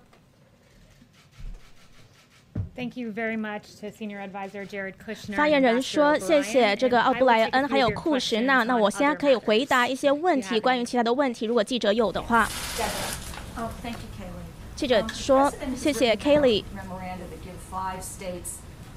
[2.81, 5.35] Thank you very much to senior advisor Jared Kushner.
[5.35, 8.63] 发言人说：“谢谢这个奥布莱恩还有库什纳。
[8.63, 12.49] 那我现在可以回答一些问题，关于其他的问题，如果记者有的话。”
[14.75, 16.63] 记者说：“谢谢 Kelly。”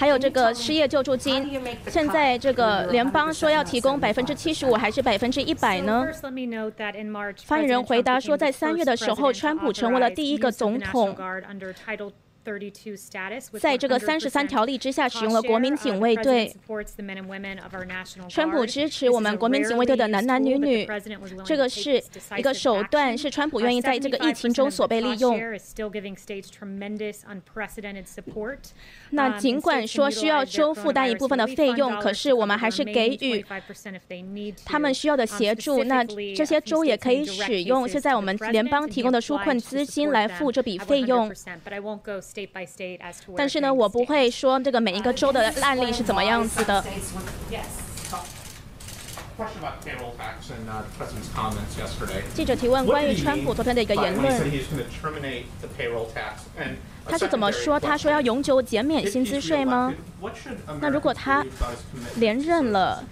[0.00, 6.08] 还有这个失业救助金现在这个联邦说要提供百分之七十五还是百分之一百呢？
[7.44, 11.14] 发言人回答说在三月的时候川普成为了第一个总统。
[13.58, 16.52] 在这个三十三条例之下，使用了国民警卫队。
[18.28, 20.86] 川普支持我们国民警卫队的男男女女，
[21.44, 22.02] 这个是
[22.36, 25.38] 一个手段，是川普愿意在这个疫情中所被利用。
[29.10, 33.44] 那尽管说需要州负担一部分的费用，可是我们还是给予
[34.64, 35.84] 他们需要的协助。
[35.84, 41.30] 那这些州也可以使用现在我们联邦提供的纾困资金来付这笔费用。
[43.36, 46.84] 但是呢我不会说这个每一个州的案例是怎么样子的。
[52.34, 54.50] 记者提问关于川普昨天的一个言论。
[57.06, 57.80] 他是怎么说？
[57.80, 59.92] 他说要永久减免薪资税吗？
[60.80, 61.44] 那如果他
[62.16, 63.02] 连任了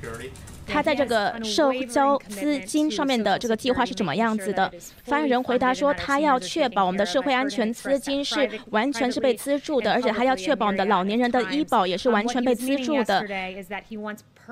[0.68, 4.70] 他在这个社交资金上面的这个计划是怎么样子的？
[5.04, 13.24] 发言人回答说，他要确保我们的社会安全资金是完全是被资助的，而且他要确保我们的老年人的医保也是完全被资助的。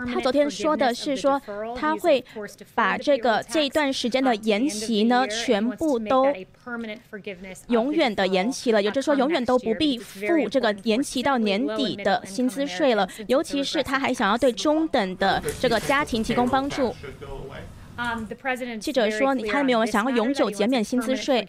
[0.05, 1.41] 他昨天说的是说
[1.75, 2.23] 他会
[2.75, 6.27] 把这个这一段时间的延期呢全部都
[7.69, 8.83] 永远的延期了。
[8.83, 13.09] 也就是说永远都不必付这个延期到年底的薪资税了。
[13.29, 16.95] 尤其是他还想要对中等的这个家庭提供帮助。
[18.79, 21.47] 记者说：“他没有想要永久减免薪资税。”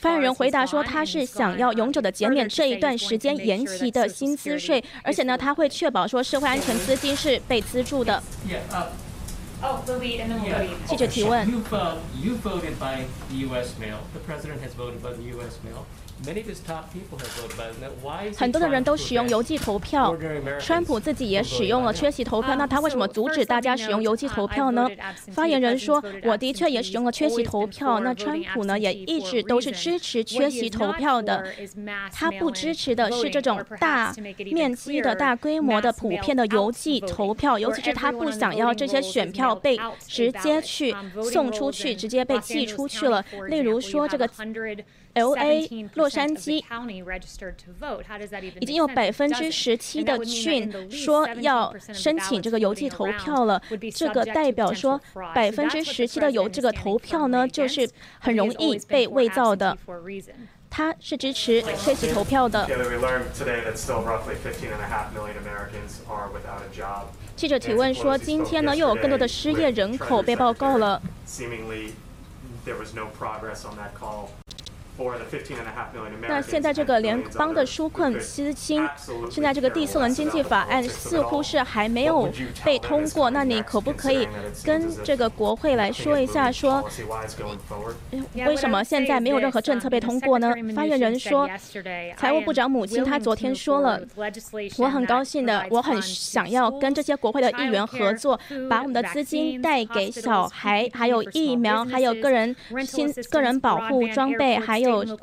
[0.00, 8.22] 发言人回答说：“他是想要永久的减免这一段时间延期的薪资税，而且呢，他会确保说社会安全资金是被资助的。”
[10.86, 11.46] 记者提问。
[18.36, 20.16] 很多的人都使用邮寄投票，
[20.58, 22.56] 川普自己也使用了缺席投票。
[22.56, 24.88] 那他为什么阻止大家使用邮寄投票呢？
[25.32, 28.00] 发言人说：“我的确也使用了缺席投票。
[28.00, 31.46] 那川普呢，也一直都是支持缺席投票的。
[32.12, 34.12] 他不支持的是这种大
[34.52, 40.94] 面积的大规模的普遍的邮寄投票，尤其是他不想要这些选票被直接去
[41.30, 43.24] 送出去，直接被寄出去了。
[43.48, 44.28] 例如说这个。”
[45.18, 46.62] L A 洛杉矶
[48.60, 53.60] 已经有百分之十七的郡说要申请这个邮寄投票了。
[53.92, 55.00] 这个代表说
[55.34, 57.88] 百分之十七的邮这个投票呢，就是
[58.20, 59.76] 很容易被伪造的。
[60.70, 62.68] 他是支持缺席投票的。
[67.34, 71.00] 记者提问说，今天呢又有更多的失业人口被报告了。
[76.26, 78.84] 那现在这个联邦的纾困资金，
[79.30, 82.28] 现在这个第四轮经济法案似乎是还没有
[82.64, 83.30] 被通过。
[83.30, 84.26] 那你可不可以
[84.64, 86.84] 跟这个国会来说一下，说
[88.44, 90.52] 为什么现在没有任何政策被通过呢？
[90.74, 91.48] 发言人说，
[92.16, 94.00] 财务部长母亲她昨天说了，
[94.78, 98.38] 我很高兴的，我很想要跟这些国会的议员合作，
[98.68, 104.87] 把我们的资金带给小孩，还有疫苗，还有个人新个人保护装备，还有。
[104.88, 105.18] 有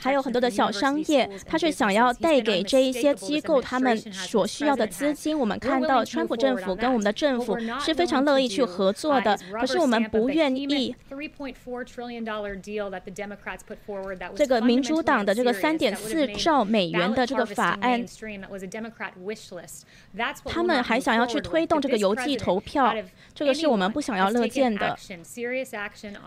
[0.00, 5.38] 还有很多的小商业，他是想要带给这一些机构他们所需要的资金。
[5.38, 10.94] 我们看到川普政府跟我们的政府是非常乐意去合作的，可是我们不愿意
[14.36, 18.04] 这个民主党的这个三点四兆美元的这个法案，
[20.44, 22.94] 他们还想要去推动这个邮寄投票，
[23.34, 24.96] 这个是我们不想要乐见的。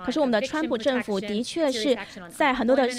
[0.04, 1.61] 可是我们的川普政府的确。
[1.62, 1.98] 确是
[2.30, 2.90] 在很多的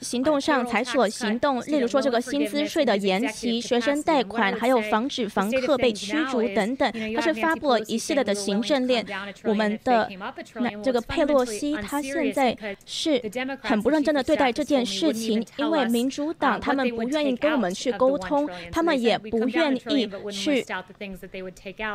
[0.00, 9.04] 行动上采取了行动，例如说这个薪资税的延期、学生贷款，还有防止房客被驱逐等等，他是发布了一系列的行政令。
[9.44, 10.08] 我们的
[10.54, 13.22] 那这个佩洛西，他现在是
[13.60, 20.64] 很不认真的对待这件事情，因为民主党他们不愿意跟我们去沟通，他们也不愿意去，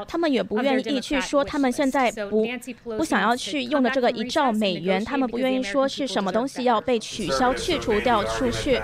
[0.08, 2.48] 他们也不愿意去说他们现在不
[2.98, 5.88] 不想要去用的这个一兆美元，他们不愿意说。
[5.98, 8.80] 是什么东西要被取消、去除掉出去？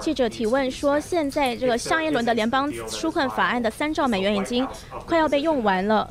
[0.00, 4.66] 记者提问说：“现在这个上一轮的联邦纾困法案的三兆美元已经
[5.04, 6.08] 快要被用完了。”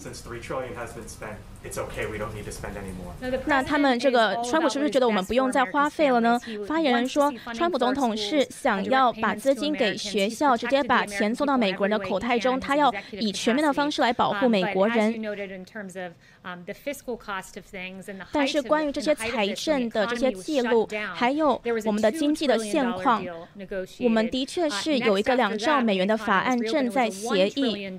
[3.45, 6.39] 那他们这个川普是不是觉得我们不用再花费了呢？
[6.67, 15.19] 发言人说，川普总统是想要把资金给学校，直接把钱送到美国人的口袋中，他要以全面的方式来保护美国人。
[18.31, 23.23] 但是关于这些财政的这些记录，还有我们的经济的现况，
[23.99, 27.91] 我们的确是有一个两兆美元的法案正在协议。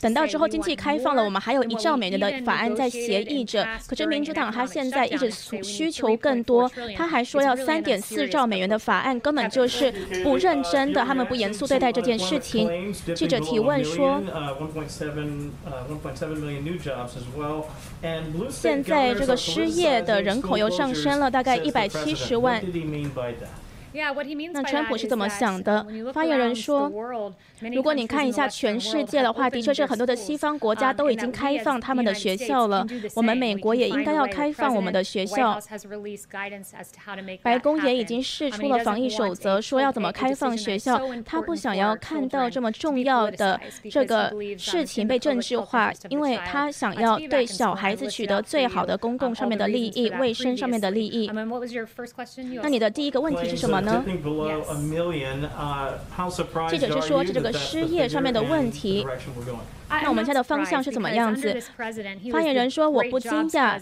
[0.00, 1.94] 等到之后经济开放了，我们还有一兆。
[1.94, 9.90] 美元的法案在协议着，可是民主党他现在一直需求更多，他还说要三点四兆美元的法案，根本就是
[10.22, 12.92] 不认真的，他们不严肃对待这件事情。
[13.14, 14.20] 记者提问说，
[18.50, 22.62] 现在这个失业的人口又上升了，大概一百七十万。
[24.52, 25.86] 那川普是怎么想的？
[26.12, 26.90] 发言人说
[27.72, 32.84] ：“如果你看一下全世界的话，的确是很多的西方国家都已经开放他们的学校了。
[33.14, 35.60] 我们美国也应该要开放我们的学校。
[37.42, 41.00] 白宫也已经释出了防疫守则，说要怎么开放学校。
[41.24, 51.30] 他不想要看到这么重要的这个事情被政治化，因为他想要对小孩子取得最好的公共上面的利益、卫生上面的利益。
[52.60, 53.80] 那你的第一个问题是什么？”
[56.70, 59.06] 记者是说，这个失业上面的问题。
[60.02, 61.62] 那我们现在的方向是怎么样子？
[62.32, 63.78] 发言人说：“我不惊讶。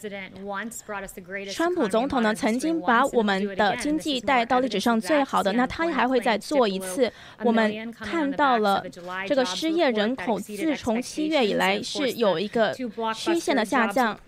[1.51, 7.11] 川普总统呢，曾经把我们的经济带到历史上最好的，那他还会再做一次。
[7.45, 8.85] 我们看到了
[9.27, 12.75] 这个失业人口自从七月以来是有一个
[13.15, 14.19] 曲线的下降。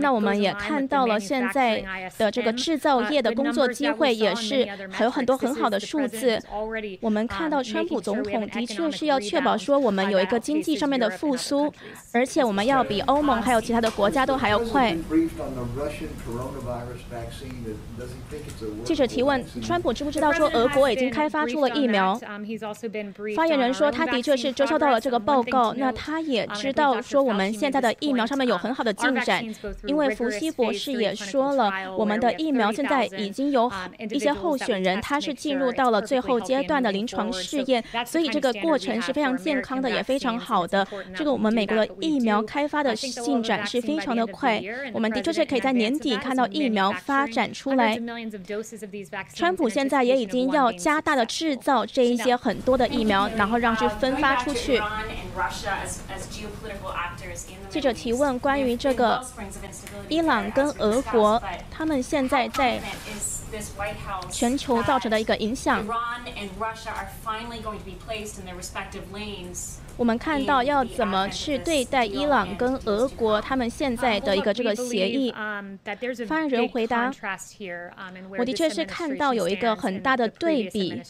[0.00, 6.38] 那我们也看到了现在的这个制造业的工作机会也是还有很多很好的数字。
[7.00, 11.72] 我们看到川普总统的确是要确保说我们有一个经济上面的复苏，
[12.12, 14.96] 而且我们要比欧盟还有其他的国家都还要快。
[18.84, 22.18] 记者提问：川普知不知道说俄国已经开发出了疫苗？
[23.34, 29.44] 发言人说他的确是接收到了这个报告，那他也知道说我们现在的疫苗上面有很好的进展，
[29.86, 33.70] 因为福西博士也说了，我们的疫苗现在已经有
[34.10, 40.86] 一些候选人，他是进入到了最后阶段的临床试验，所以这个过程是非常健康的，也非常好的。
[41.14, 47.98] 这个我们美国的疫苗开发的进展是非常的快，我们的确是可以在年底看到疫苗发展出来。
[49.34, 54.80] 川普现在也已经要加大的制造这一些很多的疫苗，然后让去分发出去。
[57.68, 59.20] 记者提问关于这个
[60.08, 62.80] 伊朗跟俄国，他们现在在
[64.30, 65.84] 全球造成的一个影响。
[69.96, 75.32] 我们看到要怎么去对待伊朗跟俄国他们现在的一个这个协议。
[76.26, 77.10] 发言人回答
[78.38, 81.00] ：“我的确是看到有一个很大的对比，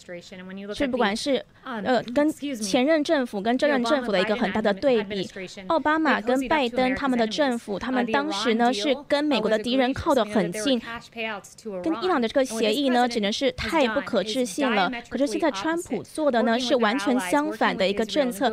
[0.75, 5.29] 是不管是呃跟前任政府跟这任政府的一个很大的对比。
[5.67, 10.81] 奥巴马跟拜登他们的政府，他们当时呢是跟美国的敌人靠得很近，
[11.83, 14.91] 跟伊朗的这个协议呢，只能是太不可置信了。
[15.09, 18.53] 可是现在川普做的呢是完全相反的一个政策。”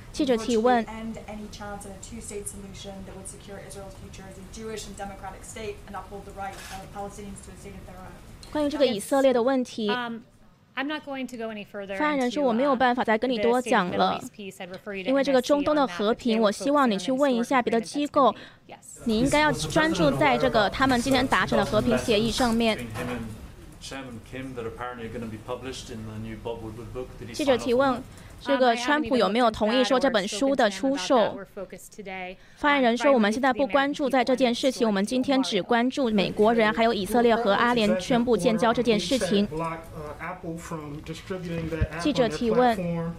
[0.11, 0.85] 记者提问。
[8.51, 9.89] 关于这个以色列的问题，
[11.97, 14.19] 发言人说我没有办法再跟你多讲了，
[15.05, 18.33] 因为这个中东的和平，我希望你去问一下别的机构，
[19.05, 22.77] 你应该要专注在这个他们今天达成的和平协议上面。
[27.33, 28.01] 记者提问。
[28.43, 31.39] 这个川普有没有同意说这本书的出售？
[32.57, 39.47] 发言人说：“我们现在不关注在这件事情，我们今天只关注美国人还有以色列和阿联宣布建交这件事情。”
[42.01, 43.13] 记者提问。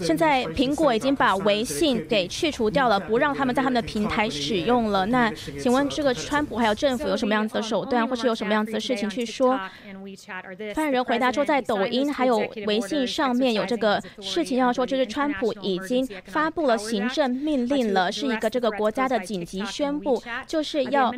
[0.00, 5.04] 现在苹果已经把微信给去除掉了，不让他们在他们的平台使用了。
[5.06, 9.58] 那请问这个川普还有政府有什么样子的手段，或是有什么样子的事情去说？
[10.74, 21.12] 发言人回答说，在抖音还有微信上面有这个事情要说，就是川普已经发布了行政命令了，是一个这个国家的紧急宣布，就是要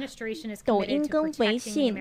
[0.64, 1.96] 抖音跟微信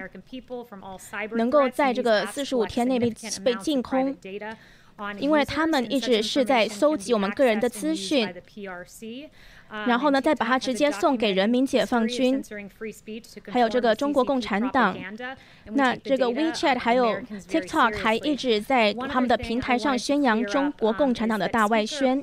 [1.36, 3.14] 能够在这个四十五天内被
[3.44, 4.16] 被禁空。
[5.20, 8.34] 因为他们一直是在搜集我们个人的资讯，
[9.88, 12.44] 然后呢，再把它直接送给人民解放军，
[13.48, 14.96] 还有这个中国共产党。
[15.66, 22.22] 那这个 WeChat 还有 TikTok 还一直在他们的平台上宣扬中国共产党的大外宣。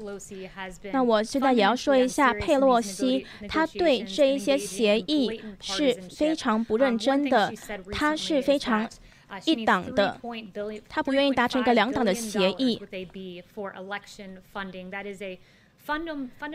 [0.92, 7.52] 那我现在也要说一下佩洛西，他对这一些协议是非常不认真的，
[7.90, 8.88] 他是非常。
[9.44, 10.20] 一党的，
[10.88, 12.80] 他不愿意达成一个两党的协议。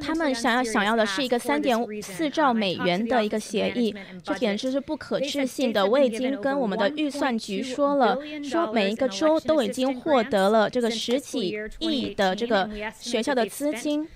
[0.02, 5.86] 他们想要想要的是一个三点四兆美元的一个协议，这简直是不可置信的。
[5.86, 12.70] 我已经跟我们的预算局说了，说每一个州都已经获得了这个十几亿的这个
[13.00, 14.08] 学校的资金。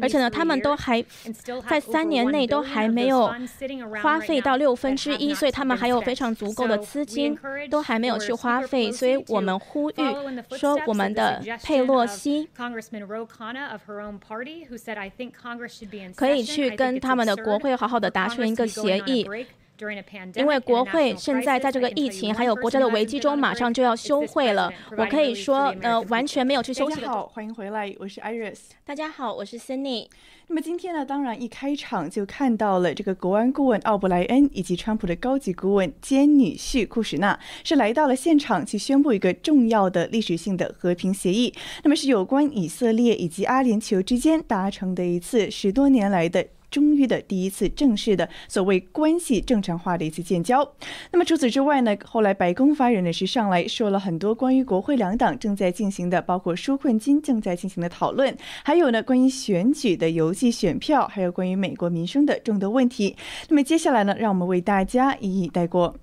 [0.00, 1.04] 而且呢，他们都还
[1.68, 3.32] 在三年内都还没有
[4.02, 7.36] 花费到六分之一，所以他们还有非常足够的资金，
[7.70, 8.90] 都还没有去花费。
[8.92, 9.94] 所以我们呼吁
[10.56, 12.48] 说，我们的佩洛西
[16.16, 19.26] 可以去跟他们的国会好好的达成一个协议。
[20.34, 24.70] 因为国会现在在这个疫情还有国家的危机中，马上就要休会了。
[24.96, 26.96] 我可以说，呃，完全没有去休息。
[26.96, 28.58] 大家好，欢迎回来，我是 Iris。
[28.84, 30.06] 大家好，我是 Cindy。
[30.48, 41.54] 那么今天呢，当然一开场就看到了这个国安顾问奥布莱恩以及川普的高级顾问兼女婿库什纳是来到了现场去宣布一个重要的历史性的和平协议。
[41.84, 46.44] 那么是有关以色列以及阿联酋之间达成的一次十多年来的。
[46.70, 50.66] 终于的第一次正式的所谓关系正常化的一次建交。
[51.10, 63.16] 那么除此之外呢，后来白宫发言人是上来说了很多关于国会两党正在进行的，包括纾困金正在进行的讨论，还有呢关于选举的邮寄选票，还有关于美国民生的众多问题。
[63.48, 65.96] 那么接下来呢，让我们为大家一一带过。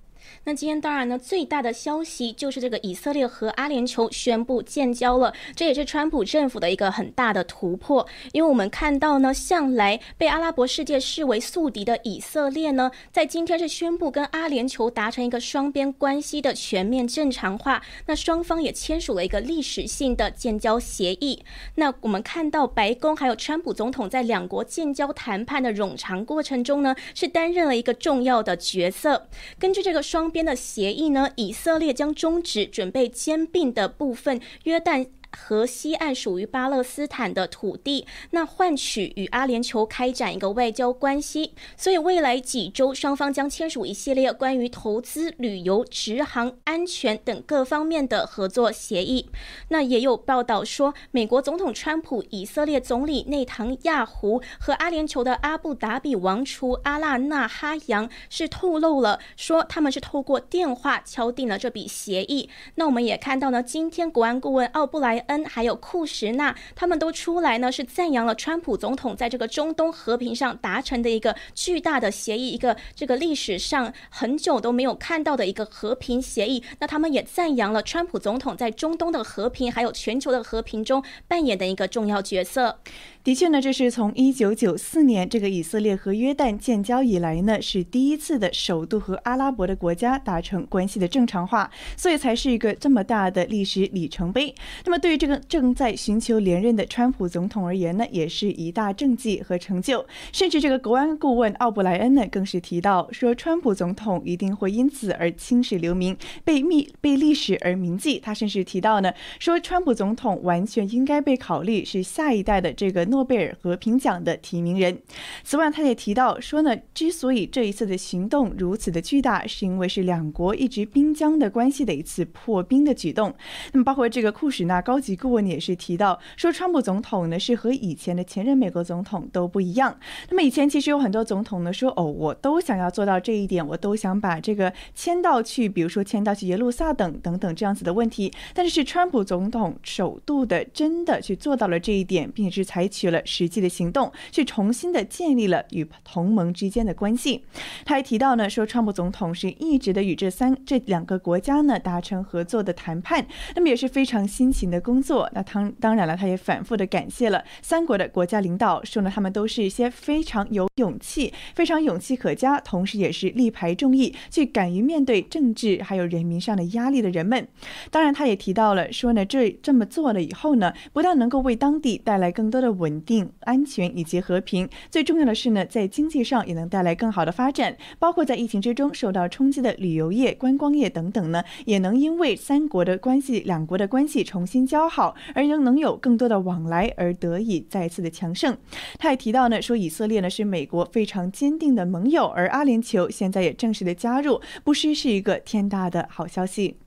[0.47, 8.07] 那今天当然呢，最大的消息就是这个以色列和阿联酋宣布建交了，这也是川普政府的一个很大的突破。
[8.31, 17.81] 因为我们看到呢，向来被阿拉伯世界视为宿敌的以色列呢，在今天是宣布跟阿联酋达成一个双边关系的全面正常化。
[18.05, 21.43] 那双方也签署了一个历史性的建交协议。
[21.75, 29.27] 那我们看到白宫还有川普总统在两国建交谈判的冗长过程中呢，是担任了一个重要的角色。
[29.59, 30.31] 根据这个双。
[30.37, 31.31] 边的协议呢？
[31.35, 35.07] 以色列将终止准备兼并的部分约旦。
[35.39, 41.53] 和西岸属于巴勒斯坦的土地，那换取与阿联酋开展一个外交关系。
[41.77, 49.29] 所以未来几周，双方将签署一系列关于投资、旅游、直航、安全等各方面的合作协议。
[49.69, 62.49] 那也有报道说，美国总统川普、以色列总理内唐亚胡和阿联酋的阿布达比王储阿纳纳哈扬是透露了，说他们是透过电话敲定了这笔协议。
[62.75, 65.23] 那我们也看到呢，今天国安顾问奥布莱。
[65.27, 76.63] 恩还有库什纳，他们都出来呢，是赞扬了川普总统在这个中东和平上达成的一个巨大的协议，一个这个历史上很久都没有看到的一个和平协议。
[76.79, 82.79] 那他们也赞扬了川普总统在中东的和平还有全球的和平中扮演的一个重要角色。
[83.27, 94.55] 的确呢，这是从一九九四年这个以色列和约旦建交以来呢，是第一次的首度和阿拉伯的国家达成关系的正常化，所以才是一个这么大的历史里程碑。
[94.85, 100.05] 那么对于这个正在寻求连任的川普总统而言呢，也是一大政绩和成就。
[100.31, 106.15] 甚至这个国安顾问奥布莱恩呢，更是提到说，川普总统一定会因此而青史留名，
[106.45, 108.19] 被密被历史而铭记。
[108.19, 113.16] 他甚至提到呢，说川普总统完全应该被考虑是下一代的这个诺。
[113.17, 115.01] 诺贝尔和平奖的提名人。
[115.43, 123.33] 此外，他也提到说呢，之所以这一次的行动如此的巨大，是因为是两国一直冰僵的关系的一次破冰的举动。
[123.73, 129.97] 那么，包括这个库什纳高级顾问也是提到说，川普总统呢是和以前的前任美国总统都不一样。
[130.29, 138.31] 那么，以前其实有很多总统呢说，哦，我都想要做到这一点，我都想把这个迁到去，比如说迁到去耶路撒冷等等这样子的问题。
[138.53, 142.96] 但是，是川普总统首度的真的去做到了这一点，并且是采取。
[142.97, 147.43] 取了实际的行动，去重新的建立了与同盟之间的关系。
[147.85, 155.29] 他还提到呢，说川普总统是一直的与这三这两个国家呢达成合作的谈判，那么也是非常辛勤的工作。
[155.33, 167.47] 那当当然了，他也反复的感谢了三国的国家领导，说呢他们都是一些非常有勇气、非常勇气可嘉，同时也是力排众议，去敢于面对政治还有人民上的压力的人们。
[167.91, 172.86] 当然，他也提到了说呢，这这么做了以后呢，不但能够为当地带来更多的稳。
[172.87, 188.57] 稳定、安全以及和平，最重要的是呢，在经济上也能带来更好的发展，包括在疫情之中受到冲击的旅游业、观光业等等呢，也能因为三国的关系、两国的关系重新交好，而仍能有更多的往来，而得以再次的强盛。
[188.97, 196.77] 他也提到呢，说以色列呢是美国非常坚定的盟友，而阿联酋现在也正式的加入，不失是一个天大的好消息。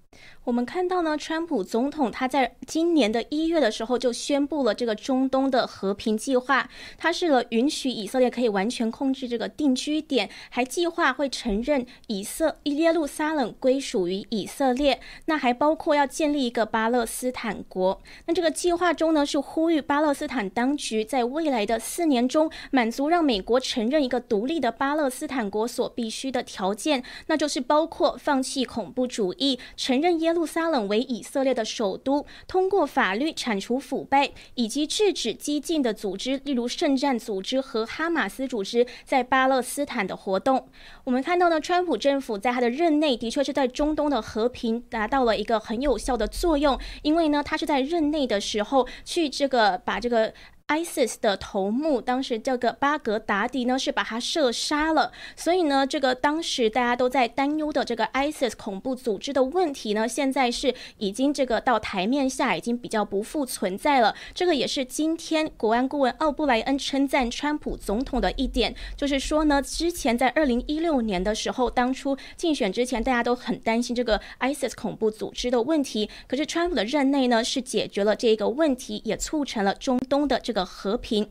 [0.45, 6.67] 我们看到呢，川普总统他在今年的一月的时候就宣布了这个中东的和平计划，
[6.97, 18.01] 他是了允许以色列可以完全控制这个定居点，还计划会承认以色耶路撒冷归属于以色列，那还包括要建立一个巴勒斯坦国。
[18.25, 30.30] 那这个计划中呢，是呼吁巴勒斯坦当局在未来的四年中满足让美国承认一个独立的巴勒斯坦国所必须的条件，那就是包括放弃恐怖主义，承认耶。
[30.31, 40.69] 耶路撒冷为以色列的首都，通过法律铲除腐败，以及制止激进的组织，例如圣战组织和哈马斯组织在巴勒斯坦的活动。
[41.03, 50.33] 我们看到呢，川普政府在他的任内的确是在中东的和平达到了一个很有效的作用，因为呢，他是在任内的时候去这个把这个。
[50.71, 55.11] ISIS 的头目，当时这个巴格达迪呢，是把他射杀了。
[55.35, 64.15] 所以呢，这个当时大家都在担忧的这个 ISIS 恐怖组织的问题呢，现在是已经这个到台面下，已经比较不复存在了。
[64.33, 80.60] 这个也是今天国安顾问奥布莱恩称赞川普总统的一点，就是说呢，之前在二零一六年的时候，当初竞选之前，大家都很担心这个 ISIS 恐怖组织的问题，可是川普的任内呢，是解决了这个问题，也促成了中东的这个。
[80.65, 81.29] 和平。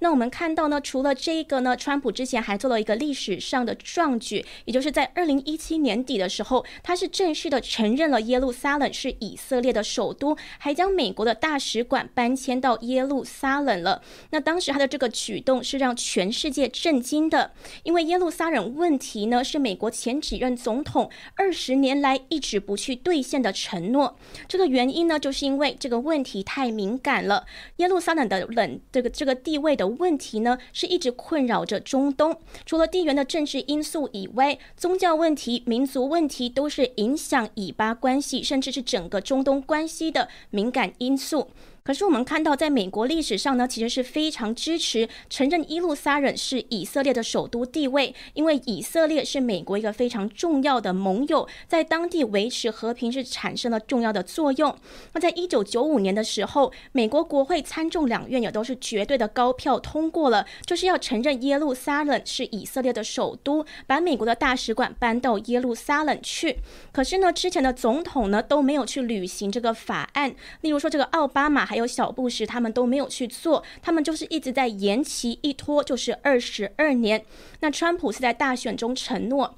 [0.00, 14.00] 那我们看到呢，除了这个呢，川普之前还做了一个历史上的壮举，也就是在二零一七年底的时候，他是正式的承认了耶路撒冷是以色列的首都，还将美国的大使馆搬迁到耶路撒冷了。
[14.30, 17.52] 那当时他的这个举动是让全世界震惊的，
[17.82, 24.16] 因为耶路撒冷问题呢，是美国前几任总统二十年来一直不去兑现的承诺。
[24.46, 27.44] 这个原因呢，就是因为这个问题太敏感了，
[27.76, 29.88] 耶路撒冷的冷这个这个地位的。
[29.98, 32.36] 问题呢，是一直困扰着中东。
[32.64, 41.48] 除了地缘的政治因素以外，宗教问题、民族问题都是影响以巴关系，甚至是整个中东关系的敏感因素。
[41.88, 54.76] 可是我们看到，在美国历史上呢，其实是非常支持承认耶路撒冷是以色列的首都地位，因为以色列是美国一个非常重要的盟友，在当地维持和平是产生了重要的作用。
[55.14, 66.58] 那在一九九五年的时候，美国国会参众两院也都是绝对的高票通过了，就是要承认耶路撒冷是以色列的首都，把美国的大使馆搬到耶路撒冷去。
[66.92, 71.77] 可是呢，之前的总统呢都没有去履行这个法案，例如说这个奥巴马还。
[71.78, 77.24] 有小布什，他们都没有去做，他们就是一直在延期，一拖就是二十二年。
[77.60, 79.56] 那川普是在大选中承诺。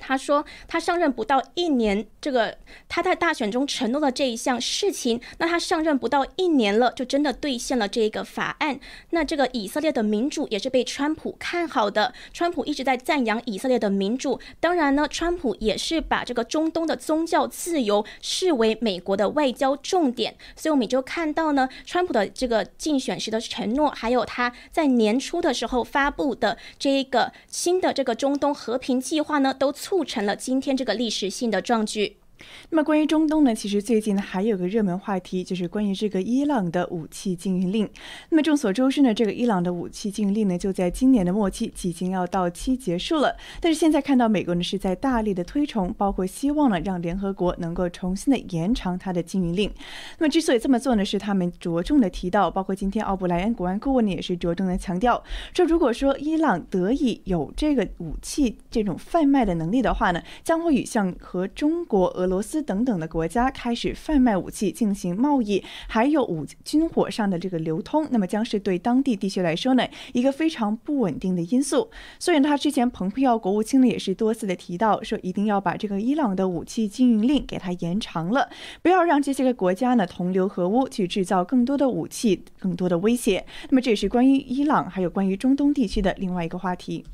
[0.00, 2.56] 他说，他上任不到一年，这个
[2.88, 8.80] 他在大选中承诺的这一项事情，那他上任不到一年了，就真的兑现了这一个法案。
[9.10, 14.40] 那这个以色列的民主也是被川普看好的，川普一直在赞扬以色列的民主。
[14.58, 20.36] 当然呢，川普也是把这个中东的宗教自由视为美国的外交重点。
[20.56, 29.70] 所以我们就看到呢，川普的这个竞选时的承诺，还有他在年初的时候发布的这一个新的这个中东和平计划呢，都。
[29.90, 32.19] 促成了今天这个历史性的壮举。
[32.70, 37.88] 那么关于中东呢，其实最近呢还有个热门话题，就是关于这个伊朗的武器禁运令。
[38.28, 43.36] 那么众所周知呢，这个伊朗的武器禁运令呢，就在今年的末期即将要到期结束了。
[43.60, 49.70] 但是现在看到美国呢是在大力的推崇，包括希望呢让联合国能够重新的延长它的禁运令。
[50.18, 55.22] 那么之所以这么做呢，是他们着重的提到，包括今天奥布莱恩国安顾问呢也是着重的强调，
[55.54, 71.90] 说如果说伊朗得以有这个武器这种贩卖的能力的话呢，将会与像和中国、俄罗斯等等的国家开始贩卖武器进行贸易，还有武军火上的这个流通，那么将是对当地地区来说呢一个非常不稳定的因素。
[72.18, 78.48] 所以他之前蓬佩奥国务卿呢也是多次的提到，说一定要把这个伊朗的武器禁运令给它延长了，
[78.80, 83.44] 不要让这些个国家呢同流合污，去制造更多的武器、更多的威胁。
[83.68, 87.04] 那么这也是关于伊朗还有关于中东地区的另外一个话题。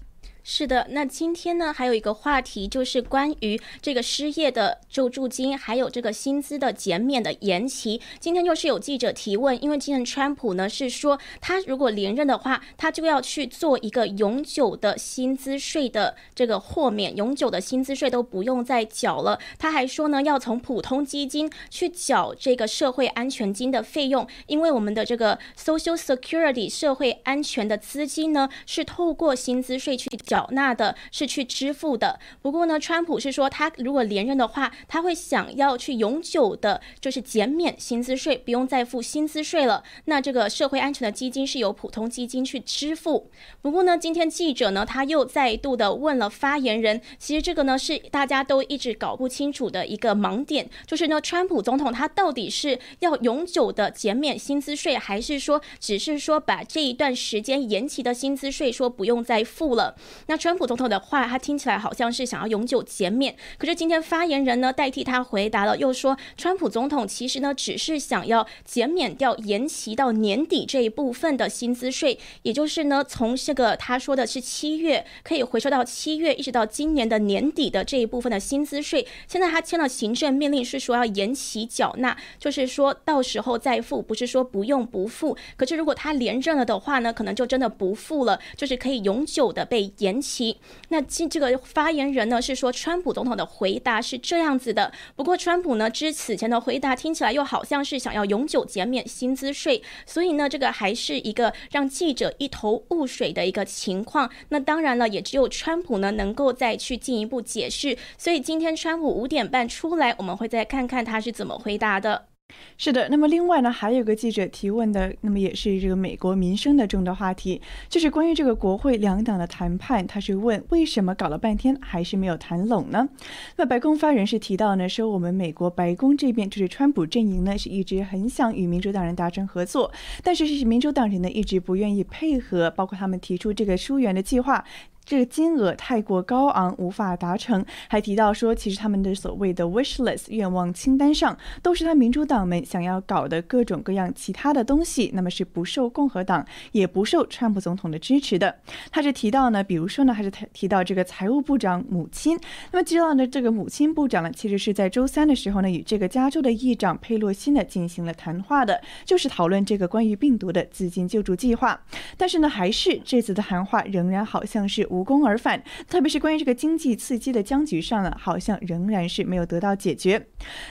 [0.49, 8.01] 是的，那今天呢，还有一个话题就是关于这个失业的救助金，还有这个薪资的减免的延期。
[8.21, 19.41] 今天就是有记者提问，因为今天川普呢是说，他如果连任的话，他就要去做一个永久的薪资税的这个豁免，永久的薪资税都不用再缴了。
[19.59, 30.36] 他还说呢，要从普通基金去缴这个社会安全金的费用，因为我们的这个 Social Security 社会安全的资金呢，是透过薪资税去缴。
[30.37, 32.21] 缴纳的是去支付的。
[32.43, 39.83] 不过呢，川普是说，他如果连任的话，他会想要去永久的，就是减免薪资税，不用再付薪资税了。
[40.05, 43.31] 那这个社会安全的基金是由普通基金去支付。
[43.63, 59.97] 不过呢，今天记者呢，他又再度的问了发言人，其实这个呢是大家都一直搞不清楚的一个盲点，就是呢，川普总统他到底是要永久的减免薪资税，还是说只是说把这一段时间延期的薪资税说不用再付了？
[60.29, 85.37] 那川普总统的话，他听起来好像是想要永久减免，可是今天发言人呢代替他回答了，又说川普总统其实呢只是想要减免掉延期到年底这一部分的薪资税，也就是呢从这个他说的是七月可以回收到七月，一直到今年的年底的这一部分的薪资税，现在他签了行政命令是说要延期缴纳，就是说到时候再付，不是说不用不付。
[85.57, 90.16] 可是如果他连任了的话呢，可能就真的不付了，就是可以永久的被延。
[90.21, 90.59] 期，
[90.89, 94.93] 那这这个发言人呢是说，川普总统的回答是这样子的。
[95.15, 104.31] 不过，川普呢之此前的回答听起来又好像是想要永久减免薪资税，所以呢，这个还是一个让记者一头雾水的一个情况。
[104.51, 107.97] 那当然了，也只有川普呢能够再去进一步解释。
[108.17, 112.36] 所以今天川普五点半出来，我们会再看看他是怎么回答的。
[112.79, 123.09] 是的，那么另外呢，还有个记者提问的，那么也是这个美国民生的重大话题，就是关于这个国会两党的谈判，他是问为什么搞了半天还是没有谈拢呢？
[123.57, 129.91] 那白宫发言人士提到呢，说我们美国白宫这边就是川普阵营呢是一直很想与民主党人达成合作，
[130.23, 134.65] 但是是民主党人呢一直不愿意配合，包括他们提出这个疏远的计划。
[135.07, 137.65] 这个金额太过高昂，无法达成。
[137.89, 148.57] 还提到说，其实他们的所谓的 wish list 愿望清单上，都是他民主党们想要搞的各种各样其他的东西，那么是不受共和党，也不受川普总统的支持的。
[148.91, 152.37] 他是提到呢，比如说呢，还是提提到这个财务部长母亲。
[152.73, 161.81] 那么知道呢，这个母亲部长呢，其实是在周三的时候呢，与这个加州的议长佩洛西呢进行了谈话的，就是讨论这个关于病毒的资金救助计划。
[162.17, 164.85] 但是呢，还是这次的谈话仍然好像是。
[164.97, 170.27] 无功而返，特别是关于这个经济刺激的僵局上呢，好像仍然是没有得到解决。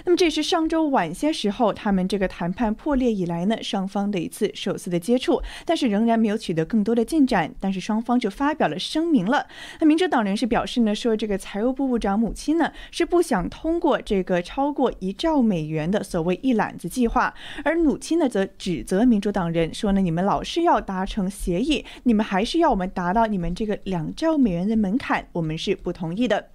[0.05, 7.53] 那么这是上周晚些时候，他们这个谈判破裂以来呢，双方的一次首次的接触，但是仍然没有取得更多的进展。
[7.59, 9.45] 但是双方就发表了声明了。
[9.79, 17.31] 那民主党人士表示呢，说这个财务部部长母亲呢是不想通过这个超过一兆美元的所谓一揽子计划，
[17.63, 24.14] 而母亲呢则指责民主党人说呢，你们老是要达成协议，你们还是要我们达到你们这个两。
[24.15, 26.49] 兆美元的门槛，我们是不同意的。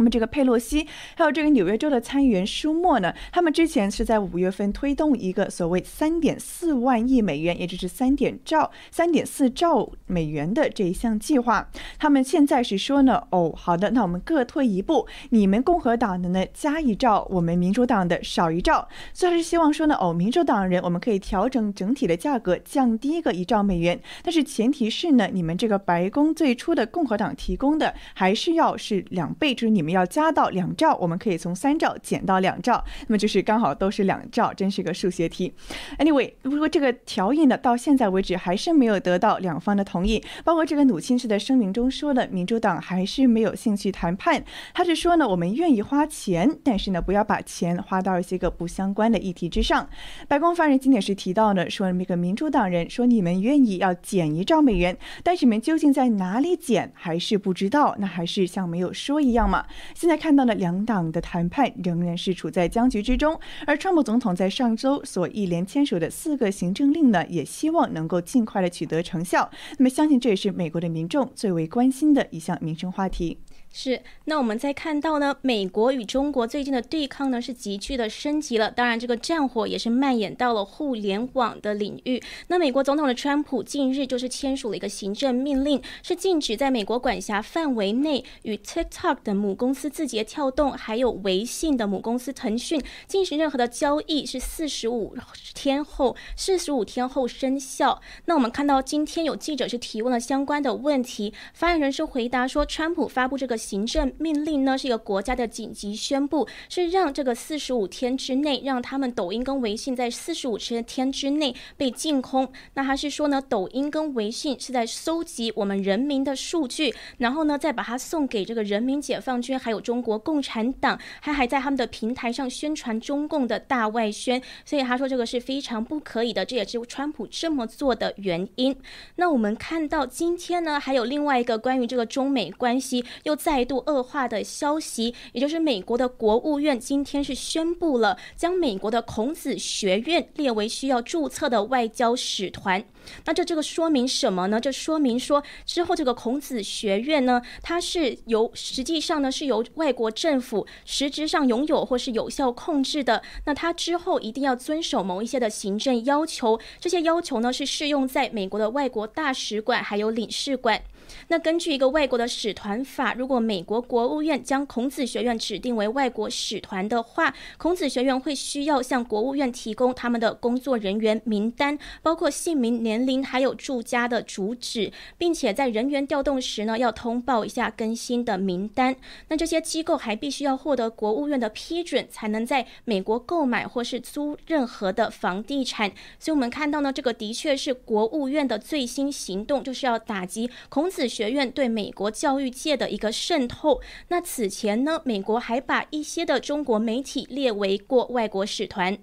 [0.00, 11.68] 那么这个佩洛西还有这个纽约州的参议员舒默呢，他们之前是在五月份推动一个所谓三点四万亿美元，也就是三点兆三点四兆美元的这一项计划。
[11.98, 18.88] 他们现在是说呢，哦，好的，那我们各退一步，你们共和党的呢加一兆，我们民主党的少一兆。
[19.12, 29.89] 所以还是希望说呢，哦，民主党人我们可以调整整体的价格，降低一个一兆美元，但是前提是呢，你们这个白宫最初的共和党提供的还是要是两倍，就是你们。
[29.90, 35.52] 要加到两兆，我们可以从三兆减到两兆，那么就是刚好都是两兆，真是个数学题。
[35.98, 40.22] Anyway，不过这个调印呢，到现在为止还是没有得到两方的同意。
[40.44, 44.42] 包括这个努亲自的声明中说了，民主党还是没有兴趣谈判。
[44.74, 49.88] 他是说呢，我们愿意花钱，但是呢，不要把钱花到一些个不相关的议题之上。
[50.28, 59.64] 白宫发言人今天是提到呢，说那个民主党人说你们愿意要减一兆美元，但是你们究竟在哪里减还是不知道，那还是像没有说一样嘛。
[59.94, 69.50] 现在看到呢两党的谈判仍然是处在僵局之中，而川普总统在上周所一连签署的四个行政令呢，也希望能够尽快的取得成效。
[69.78, 73.38] 那么，相信这也是美国的民众最为关心的一项民生话题。
[73.72, 82.20] 是，那我们再看到呢，美国与中国最近的对抗呢是急剧的升级了，当然这个战火也是蔓延到了互联网的领域。
[82.48, 95.14] 那美国总统的川普近日就是签署了一个行政命令，是禁止在美国管辖范围内与 TikTok 的母公司字节跳动，还有微信的母公司腾讯进行任何的交易，是四十五
[95.54, 98.02] 天后，四十五天后生效。
[98.24, 103.59] 那我们看到今天有记者是提问了相关的问题，发言人是回答说，川普发布这个。
[103.60, 112.50] 行政命令呢是一个国家的紧急宣布，是让这个四十五天之内，让他们抖音跟微信在四十五天之内被禁空。
[112.74, 124.42] 那他是说呢，抖音跟微信是在搜集我们人民的数据，然后呢再把它送给这个人民解放军，还有中国共产党，还还在他们的平台上宣传中共的大外宣。
[124.64, 128.74] 所以他说这个是非常不可以的，这也是川普这么做的原因。
[129.16, 133.49] 那我们看到今天呢，还有另外一个关于这个中美关系又在。
[133.50, 142.84] 再度恶化的消息，也就是美国的国务院今天是宣布了，将美国的孔子学院列为需要注册的外交使团。
[143.24, 144.60] 那这这个说明什么呢？
[144.60, 153.20] 这说明说之后这个孔子学院呢，它是由实际上呢是由外国政府实质上拥有或是有效控制的。
[153.46, 160.80] 那它之后一定要遵守某一些的行政要求，这些要求呢是适用在美国的外国大使馆还有领事馆。
[161.28, 178.94] 那根据一个外国的使团法，如果美国国务院将孔子学院指定为外国使团的话，孔子学院会需要向国务院提供他们的工作人员名单，包括姓名、年龄，还有住家的主址，并且在人员调动时呢，要通报一下更新的名单。
[179.28, 185.90] 那这些机构还必须要获得国务院的批准，才能在美国购买或是租任何的房地产。
[186.18, 190.99] 所以，我们看到呢，这个的确是国务院的最新行动，就是要打击孔子。
[191.08, 193.80] 学院对美国教育界的一个渗透。
[194.08, 198.98] 那此前呢，美国还把一些的中国媒体列为过外国使团。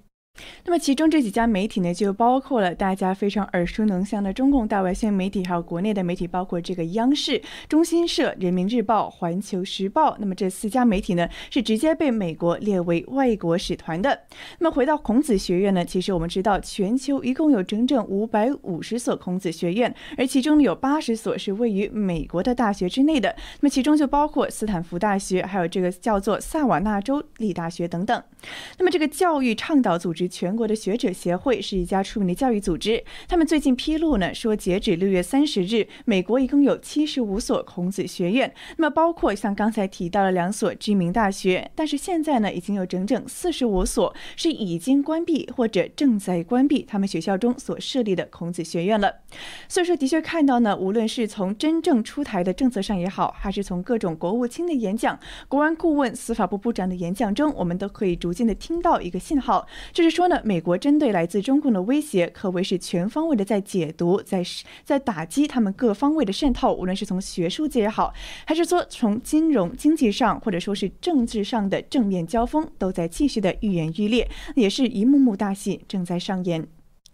[0.66, 10.16] 那么，其中这几家媒体呢，就包括了大家非常耳熟能详的中共大外宣媒体，还有国内的媒体，包括这个央视、中新社、人民日报、环球时报。
[10.20, 14.20] 那么这四家媒体呢，是直接被美国列为外国使团的。
[14.60, 23.36] 那么回到孔子学院呢，其实我们知道，全球一共有整整五百五十所孔子学院，而其中有八十所是位于美国的大学之内的。
[23.62, 28.22] 那么其中就包括斯坦福大学，还有这个叫做萨瓦纳州立大学等等。
[28.78, 30.27] 那么这个教育倡导组织。
[30.28, 49.14] 全国的学者协会是一家出名的教育组织，他们最近披露呢，说截止六月三十日，美国一共有七十五所孔子学院，那么包括像刚才提到的两所知名大学，但是现在呢，已经有整整四十五所是已经关闭或者正在关闭他们学校中所设立的孔子学院了。
[49.70, 55.18] 所以说，的确看到呢，无论是从真正出台的政策上也好，还是从各种国务卿的演讲、
[55.48, 60.17] 国安顾问、司法部部长的演讲中，我们都可以逐渐的听到一个信号，就是。
[60.18, 64.44] 说呢，美国针对来自中共的威胁，可谓是全方位的在解读，在
[64.84, 68.12] 在打击他们各方位的渗透，无论是从学术界也好，
[68.44, 76.68] 还是说从金融经济上，或者说是政治上的正面交锋，都在继续的愈演愈烈，也是一幕幕大戏正在上演。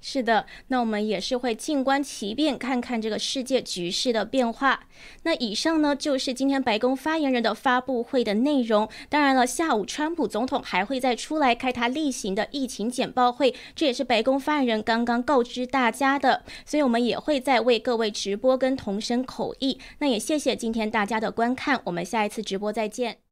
[0.06, 4.82] 是的，那我们也是会静观其变，看看这个世界局势的变化。
[5.24, 8.90] 那以上呢，就是今天白宫发言人的发布会的内容。
[9.08, 16.44] 当然了，下午川普总统还会再出来开他例行的疫情简报会，这也是白宫发言人刚刚告知大家的。
[16.66, 19.80] 所以我们也会再为各位直播跟同声口译。
[20.00, 23.24] 那也谢谢今天大家的观看，我们下一次直播再见。